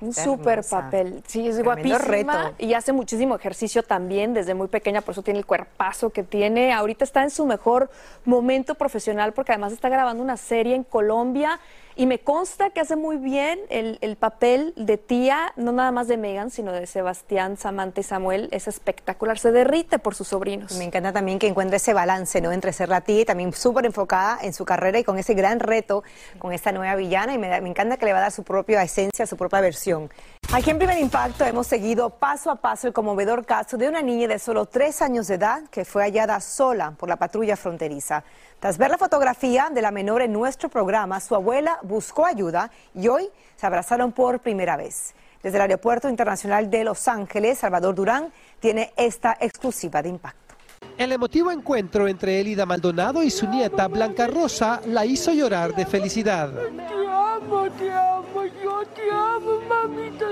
Un 0.00 0.14
súper 0.14 0.64
papel. 0.64 1.22
Sí, 1.26 1.46
es 1.46 1.56
Tremendo 1.56 1.98
guapísima. 1.98 2.44
reto. 2.44 2.54
Y 2.60 2.72
hace 2.72 2.94
muchísimo 2.94 3.36
ejercicio 3.36 3.82
también 3.82 4.32
desde 4.32 4.54
muy 4.54 4.68
pequeña, 4.68 5.02
por 5.02 5.12
eso 5.12 5.22
tiene 5.22 5.40
el 5.40 5.44
cuerpazo 5.44 6.08
que 6.08 6.22
tiene. 6.22 6.72
Ahorita 6.72 7.04
está 7.04 7.22
en 7.24 7.30
su 7.30 7.44
mejor 7.44 7.90
momento 8.24 8.74
profesional 8.74 9.34
porque 9.34 9.52
además 9.52 9.74
está 9.74 9.90
grabando 9.90 10.22
una 10.22 10.38
serie 10.38 10.74
en 10.74 10.82
Colombia. 10.82 11.60
Y 11.98 12.06
me 12.06 12.20
consta 12.20 12.70
que 12.70 12.80
hace 12.80 12.94
muy 12.94 13.16
bien 13.16 13.58
el, 13.70 13.98
el 14.02 14.14
papel 14.14 14.72
de 14.76 14.98
tía, 14.98 15.52
no 15.56 15.72
nada 15.72 15.90
más 15.90 16.06
de 16.06 16.16
Megan, 16.16 16.52
sino 16.52 16.70
de 16.70 16.86
Sebastián, 16.86 17.56
Samantha 17.56 18.02
y 18.02 18.04
Samuel. 18.04 18.48
Es 18.52 18.68
espectacular, 18.68 19.36
se 19.36 19.50
derrite 19.50 19.98
por 19.98 20.14
sus 20.14 20.28
sobrinos. 20.28 20.78
Me 20.78 20.84
encanta 20.84 21.12
también 21.12 21.40
que 21.40 21.48
encuentre 21.48 21.78
ese 21.78 21.94
balance, 21.94 22.40
¿no? 22.40 22.52
Entre 22.52 22.72
ser 22.72 22.88
la 22.88 23.00
tía 23.00 23.22
y 23.22 23.24
también 23.24 23.52
súper 23.52 23.84
enfocada 23.84 24.38
en 24.42 24.52
su 24.52 24.64
carrera 24.64 25.00
y 25.00 25.02
con 25.02 25.18
ese 25.18 25.34
gran 25.34 25.58
reto 25.58 26.04
con 26.38 26.52
esta 26.52 26.70
nueva 26.70 26.94
villana. 26.94 27.34
Y 27.34 27.38
me, 27.38 27.60
me 27.60 27.68
encanta 27.68 27.96
que 27.96 28.04
le 28.04 28.12
va 28.12 28.18
a 28.18 28.22
dar 28.22 28.32
su 28.32 28.44
propia 28.44 28.80
esencia, 28.84 29.26
su 29.26 29.36
propia 29.36 29.60
versión. 29.60 30.08
Aquí 30.52 30.70
en 30.70 30.78
Primer 30.78 30.98
Impacto 30.98 31.44
hemos 31.44 31.66
seguido 31.66 32.10
paso 32.10 32.52
a 32.52 32.54
paso 32.54 32.86
el 32.86 32.92
conmovedor 32.92 33.44
caso 33.44 33.76
de 33.76 33.88
una 33.88 34.02
niña 34.02 34.28
de 34.28 34.38
solo 34.38 34.66
tres 34.66 35.02
años 35.02 35.26
de 35.26 35.34
edad 35.34 35.64
que 35.72 35.84
fue 35.84 36.04
hallada 36.04 36.40
sola 36.40 36.92
por 36.92 37.08
la 37.08 37.16
patrulla 37.16 37.56
fronteriza. 37.56 38.22
Tras 38.60 38.76
ver 38.76 38.90
la 38.90 38.98
fotografía 38.98 39.68
de 39.72 39.82
la 39.82 39.92
menor 39.92 40.20
en 40.20 40.32
nuestro 40.32 40.68
programa, 40.68 41.20
su 41.20 41.34
abuela 41.36 41.78
buscó 41.88 42.26
ayuda 42.26 42.70
y 42.94 43.08
hoy 43.08 43.28
se 43.56 43.66
abrazaron 43.66 44.12
por 44.12 44.38
primera 44.40 44.76
vez. 44.76 45.14
Desde 45.42 45.56
el 45.56 45.62
Aeropuerto 45.62 46.08
Internacional 46.08 46.70
de 46.70 46.84
Los 46.84 47.08
Ángeles, 47.08 47.58
Salvador 47.58 47.94
Durán 47.94 48.32
tiene 48.60 48.92
esta 48.96 49.36
exclusiva 49.40 50.02
de 50.02 50.10
impacto. 50.10 50.54
El 50.96 51.12
emotivo 51.12 51.50
encuentro 51.50 52.08
entre 52.08 52.40
Elida 52.40 52.66
Maldonado 52.66 53.22
y 53.22 53.30
su 53.30 53.46
nieta 53.48 53.88
Blanca 53.88 54.26
Rosa 54.26 54.80
la 54.86 55.06
hizo 55.06 55.32
llorar 55.32 55.74
de 55.74 55.86
felicidad. 55.86 56.52
Te 56.52 57.06
amo, 57.06 57.68
te 57.78 57.92
amo, 57.92 58.44
yo 58.62 58.82
te 58.94 59.10
amo, 59.10 59.60
mamita. 59.68 60.26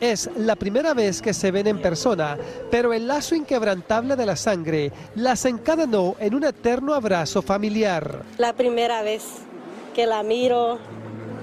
Es 0.00 0.28
la 0.36 0.56
primera 0.56 0.92
vez 0.92 1.22
que 1.22 1.32
se 1.32 1.50
ven 1.50 1.66
en 1.66 1.80
persona, 1.80 2.36
pero 2.70 2.92
el 2.92 3.08
lazo 3.08 3.34
inquebrantable 3.34 4.14
de 4.16 4.26
la 4.26 4.36
sangre 4.36 4.92
las 5.14 5.46
encadenó 5.46 6.16
en 6.20 6.34
un 6.34 6.44
eterno 6.44 6.92
abrazo 6.92 7.40
familiar. 7.40 8.22
La 8.36 8.52
primera 8.52 9.00
vez 9.00 9.24
que 9.96 10.06
la 10.06 10.22
miro, 10.22 10.78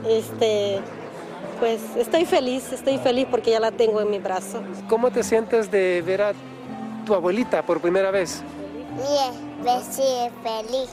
este, 0.07 0.79
pues 1.59 1.81
estoy 1.97 2.25
feliz, 2.25 2.71
estoy 2.71 2.99
feliz 2.99 3.25
porque 3.29 3.49
ya 3.49 3.59
la 3.59 3.71
tengo 3.71 3.99
en 3.99 4.11
mi 4.11 4.19
brazo. 4.19 4.61
¿Cómo 4.87 5.09
te 5.09 5.23
sientes 5.23 5.71
de 5.71 6.03
ver 6.05 6.21
a 6.21 6.33
tu 7.03 7.15
abuelita 7.15 7.63
por 7.63 7.81
primera 7.81 8.11
vez? 8.11 8.43
Bien, 8.95 9.83
sí, 9.89 10.03
feliz. 10.43 10.89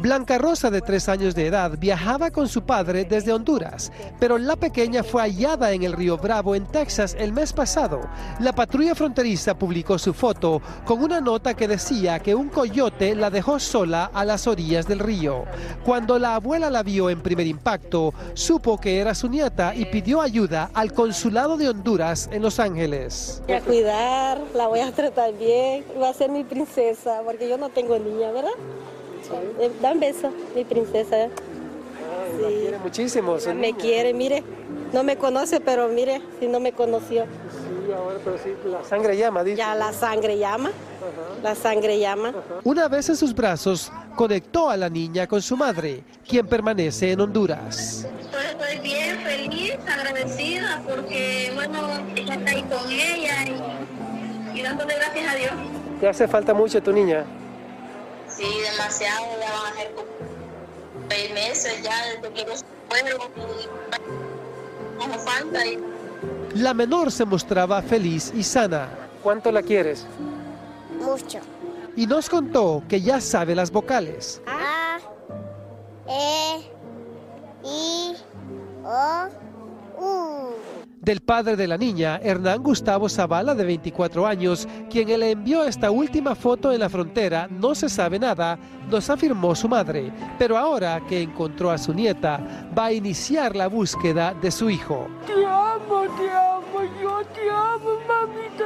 Blanca 0.00 0.38
Rosa, 0.38 0.70
de 0.70 0.80
tres 0.80 1.08
años 1.08 1.34
de 1.34 1.48
edad, 1.48 1.72
viajaba 1.76 2.30
con 2.30 2.46
su 2.46 2.62
padre 2.62 3.04
desde 3.04 3.32
Honduras, 3.32 3.90
pero 4.20 4.38
la 4.38 4.54
pequeña 4.54 5.02
fue 5.02 5.22
hallada 5.22 5.72
en 5.72 5.82
el 5.82 5.92
río 5.92 6.16
Bravo, 6.16 6.54
en 6.54 6.66
Texas, 6.66 7.16
el 7.18 7.32
mes 7.32 7.52
pasado. 7.52 8.02
La 8.38 8.52
patrulla 8.52 8.94
fronteriza 8.94 9.58
publicó 9.58 9.98
su 9.98 10.14
foto 10.14 10.62
con 10.84 11.02
una 11.02 11.20
nota 11.20 11.54
que 11.54 11.66
decía 11.66 12.20
que 12.20 12.36
un 12.36 12.48
coyote 12.48 13.16
la 13.16 13.28
dejó 13.28 13.58
sola 13.58 14.12
a 14.14 14.24
las 14.24 14.46
orillas 14.46 14.86
del 14.86 15.00
río. 15.00 15.46
Cuando 15.84 16.16
la 16.20 16.36
abuela 16.36 16.70
la 16.70 16.84
vio 16.84 17.10
en 17.10 17.20
primer 17.20 17.48
impacto, 17.48 18.14
supo 18.34 18.78
que 18.78 19.00
era 19.00 19.16
su 19.16 19.28
nieta 19.28 19.74
y 19.74 19.86
pidió 19.86 20.20
ayuda 20.20 20.70
al 20.74 20.92
consulado 20.92 21.56
de 21.56 21.70
Honduras 21.70 22.28
en 22.30 22.42
Los 22.42 22.60
Ángeles. 22.60 23.42
Voy 23.48 23.56
a 23.56 23.60
cuidar, 23.62 24.40
la 24.54 24.68
voy 24.68 24.78
a 24.78 24.92
tratar 24.92 25.36
bien, 25.36 25.84
va 26.00 26.10
a 26.10 26.14
ser 26.14 26.30
mi 26.30 26.44
princesa, 26.44 27.20
porque 27.24 27.48
yo 27.48 27.58
no 27.58 27.68
tengo 27.70 27.98
niña, 27.98 28.30
¿verdad? 28.30 28.52
Eh, 29.60 29.70
Da 29.80 29.92
un 29.92 30.00
beso, 30.00 30.30
mi 30.54 30.64
princesa. 30.64 31.28
La 32.40 32.48
quiere 32.48 32.78
muchísimo. 32.78 33.38
su 33.40 33.48
Me 33.50 33.54
niña. 33.72 33.78
quiere, 33.78 34.14
mire, 34.14 34.42
no 34.92 35.02
me 35.02 35.16
conoce, 35.16 35.60
pero 35.60 35.88
mire, 35.88 36.20
si 36.38 36.46
no 36.46 36.60
me 36.60 36.72
conoció. 36.72 37.24
Sí, 37.24 37.92
ahora, 37.92 38.18
pero 38.24 38.38
sí, 38.38 38.50
la 38.66 38.84
sangre 38.84 39.16
llama, 39.16 39.42
dice. 39.42 39.56
Ya 39.56 39.74
la 39.74 39.92
sangre 39.92 40.38
llama, 40.38 40.70
la 41.42 41.54
sangre 41.54 41.98
llama. 41.98 42.32
Una 42.64 42.86
vez 42.88 43.08
en 43.08 43.16
sus 43.16 43.34
brazos, 43.34 43.90
conectó 44.14 44.70
a 44.70 44.76
la 44.76 44.88
niña 44.88 45.26
con 45.26 45.42
su 45.42 45.56
madre, 45.56 46.04
quien 46.26 46.46
permanece 46.46 47.12
en 47.12 47.20
Honduras. 47.20 48.06
Estoy 48.30 48.78
bien, 48.82 49.18
feliz, 49.20 49.74
agradecida 49.90 50.82
porque, 50.86 51.50
bueno, 51.54 51.78
ella 52.14 52.34
está 52.34 52.50
ahí 52.50 52.62
con 52.62 52.90
ella 52.92 53.34
y, 54.54 54.58
y 54.58 54.62
dándole 54.62 54.94
gracias 54.94 55.32
a 55.32 55.36
Dios. 55.36 55.50
¿Te 56.00 56.08
hace 56.08 56.28
falta 56.28 56.54
mucho 56.54 56.80
tu 56.82 56.92
niña? 56.92 57.24
Sí, 58.38 58.46
demasiado, 58.70 59.24
ya 59.40 59.50
van 59.52 59.72
a 59.72 59.76
ser 59.76 59.90
como 59.94 60.08
seis 61.10 61.34
meses 61.34 61.82
ya 61.82 62.06
desde 62.06 62.32
que 62.32 62.48
los 62.48 62.64
fueron 62.88 63.20
y 63.36 64.98
como 64.98 65.18
falta 65.18 65.66
y 65.66 65.78
La 66.54 66.72
menor 66.72 67.10
se 67.10 67.24
mostraba 67.24 67.82
feliz 67.82 68.32
y 68.32 68.44
sana. 68.44 68.88
¿Cuánto 69.24 69.50
la 69.50 69.60
quieres? 69.62 70.06
mucho. 71.00 71.40
Y 71.96 72.06
nos 72.06 72.28
contó 72.30 72.82
que 72.88 73.00
ya 73.00 73.20
sabe 73.20 73.56
las 73.56 73.72
vocales. 73.72 74.40
A, 74.46 74.98
E, 76.08 76.70
I, 77.64 78.14
O. 78.84 79.28
Del 81.08 81.22
padre 81.22 81.56
de 81.56 81.66
la 81.66 81.78
niña, 81.78 82.20
Hernán 82.22 82.62
Gustavo 82.62 83.08
Zavala, 83.08 83.54
de 83.54 83.64
24 83.64 84.26
años, 84.26 84.68
quien 84.90 85.08
le 85.18 85.30
envió 85.30 85.64
esta 85.64 85.90
última 85.90 86.34
foto 86.34 86.70
en 86.70 86.80
la 86.80 86.90
frontera, 86.90 87.48
no 87.50 87.74
se 87.74 87.88
sabe 87.88 88.18
nada, 88.18 88.58
nos 88.90 89.08
afirmó 89.08 89.54
su 89.54 89.70
madre. 89.70 90.12
Pero 90.38 90.58
ahora 90.58 91.00
que 91.08 91.22
encontró 91.22 91.70
a 91.70 91.78
su 91.78 91.94
nieta, 91.94 92.38
va 92.76 92.84
a 92.84 92.92
iniciar 92.92 93.56
la 93.56 93.68
búsqueda 93.68 94.34
de 94.34 94.50
su 94.50 94.68
hijo. 94.68 95.08
Te 95.26 95.46
amo, 95.46 96.02
te 96.18 96.30
amo, 96.30 96.82
yo 97.00 97.22
te 97.34 97.50
amo, 97.50 97.88
mamita. 98.06 98.64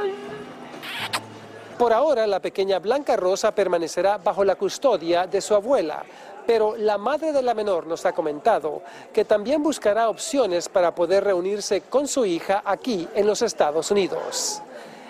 Por 1.77 1.93
ahora, 1.93 2.27
la 2.27 2.41
pequeña 2.41 2.79
Blanca 2.79 3.15
Rosa 3.15 3.55
permanecerá 3.55 4.17
bajo 4.17 4.43
la 4.43 4.55
custodia 4.55 5.27
de 5.27 5.39
su 5.39 5.55
abuela, 5.55 6.03
pero 6.45 6.75
la 6.77 6.97
madre 6.97 7.31
de 7.31 7.41
la 7.41 7.53
menor 7.53 7.87
nos 7.87 8.05
ha 8.05 8.13
comentado 8.13 8.81
que 9.13 9.25
también 9.25 9.61
buscará 9.63 10.09
opciones 10.09 10.69
para 10.69 10.93
poder 10.93 11.23
reunirse 11.23 11.81
con 11.81 12.07
su 12.07 12.25
hija 12.25 12.61
aquí 12.65 13.07
en 13.15 13.27
los 13.27 13.41
Estados 13.41 13.91
Unidos. 13.91 14.61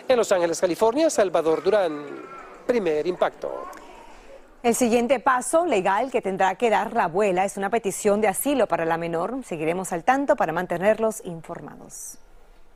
En 0.08 0.18
Los 0.18 0.32
Ángeles, 0.32 0.60
California, 0.60 1.10
Salvador 1.10 1.64
Durán, 1.64 2.06
primer 2.68 3.08
impacto. 3.08 3.68
El 4.62 4.76
siguiente 4.76 5.20
paso 5.20 5.66
legal 5.66 6.10
que 6.10 6.22
tendrá 6.22 6.56
que 6.56 6.70
dar 6.70 6.94
la 6.94 7.06
abuela 7.06 7.44
es 7.44 7.58
una 7.58 7.70
petición 7.70 8.22
de 8.22 8.30
asilo 8.30 8.68
para 8.68 8.86
la 8.86 8.98
menor. 8.98 9.44
Seguiremos 9.44 9.92
al 9.92 10.04
tanto 10.04 10.36
para 10.36 10.54
mantenerlos 10.54 11.22
informados. 11.26 12.18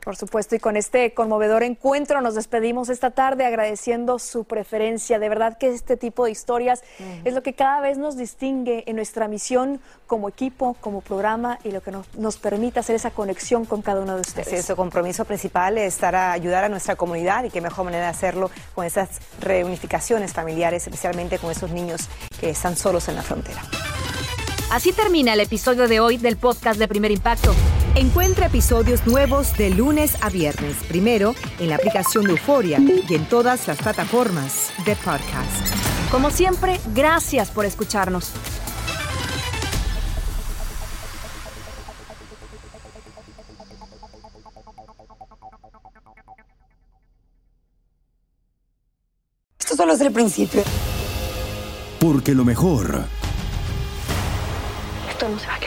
Por 0.08 0.16
supuesto, 0.16 0.56
y 0.56 0.60
con 0.60 0.78
este 0.78 1.14
conmovedor 1.14 1.64
encuentro 1.64 2.22
nos 2.22 2.34
despedimos 2.34 2.88
esta 2.88 3.12
tarde 3.12 3.46
agradeciendo 3.46 4.20
su 4.20 4.46
preferencia. 4.46 5.20
De 5.20 5.28
verdad 5.28 5.58
que 5.58 5.68
este 5.68 5.98
tipo 5.98 6.24
de 6.24 6.32
historias 6.32 6.82
es 7.26 7.34
lo 7.34 7.44
que 7.44 7.52
cada 7.56 7.82
vez 7.82 7.98
nos 7.98 8.16
distingue 8.16 8.86
en 8.88 8.96
nuestra 8.96 9.28
misión 9.28 9.82
como 10.06 10.30
equipo, 10.30 10.78
como 10.80 11.02
programa 11.02 11.60
y 11.66 11.72
lo 11.72 11.82
que 11.82 11.92
nos, 11.92 12.08
nos 12.16 12.38
permite 12.38 12.80
hacer 12.80 12.96
esa 12.96 13.12
conexión 13.12 13.66
con 13.66 13.82
cada 13.82 14.00
uno 14.00 14.16
de 14.16 14.22
ustedes. 14.22 14.48
Así 14.48 14.56
es, 14.56 14.66
su 14.66 14.78
compromiso 14.78 15.26
principal 15.26 15.78
es 15.78 15.96
estar 15.96 16.16
a 16.16 16.32
ayudar 16.32 16.64
a 16.64 16.70
nuestra 16.70 16.96
comunidad 16.96 17.44
y 17.44 17.50
qué 17.50 17.60
mejor 17.60 17.84
manera 17.84 18.06
de 18.06 18.12
hacerlo 18.12 18.50
con 18.76 18.86
esas 18.86 19.10
reunificaciones 19.42 20.32
familiares, 20.32 20.84
especialmente 20.84 21.38
con 21.38 21.52
esos 21.52 21.70
niños 21.72 22.08
que 22.40 22.52
están 22.52 22.78
solos 22.78 23.10
en 23.10 23.16
la 23.16 23.24
frontera. 23.24 23.62
Así 24.72 24.94
termina 24.94 25.34
el 25.34 25.42
episodio 25.42 25.90
de 25.90 26.00
hoy 26.00 26.16
del 26.16 26.38
podcast 26.38 26.80
de 26.80 26.88
Primer 26.88 27.12
Impacto. 27.12 27.54
Encuentra 27.98 28.46
episodios 28.46 29.08
nuevos 29.08 29.58
de 29.58 29.72
lunes 29.72 30.22
a 30.22 30.30
viernes, 30.30 30.78
primero 30.88 31.34
en 31.58 31.70
la 31.70 31.78
aplicación 31.78 32.26
de 32.26 32.34
Euforia 32.34 32.78
y 32.80 33.16
en 33.16 33.26
todas 33.28 33.68
las 33.68 33.80
plataformas 33.80 34.72
de 34.86 34.96
podcast. 34.98 36.12
Como 36.12 36.30
siempre, 36.30 36.80
gracias 36.94 37.50
por 37.50 37.66
escucharnos. 37.66 38.34
Esto 49.58 49.76
solo 49.76 49.94
es 49.94 50.02
el 50.02 50.14
principio. 50.14 50.62
Porque 52.00 52.36
lo 52.36 52.46
mejor, 52.46 53.06
Esto 55.10 55.30
no 55.30 55.40
se 55.40 55.48
va 55.48 55.56
a 55.56 55.60
quedar. 55.60 55.67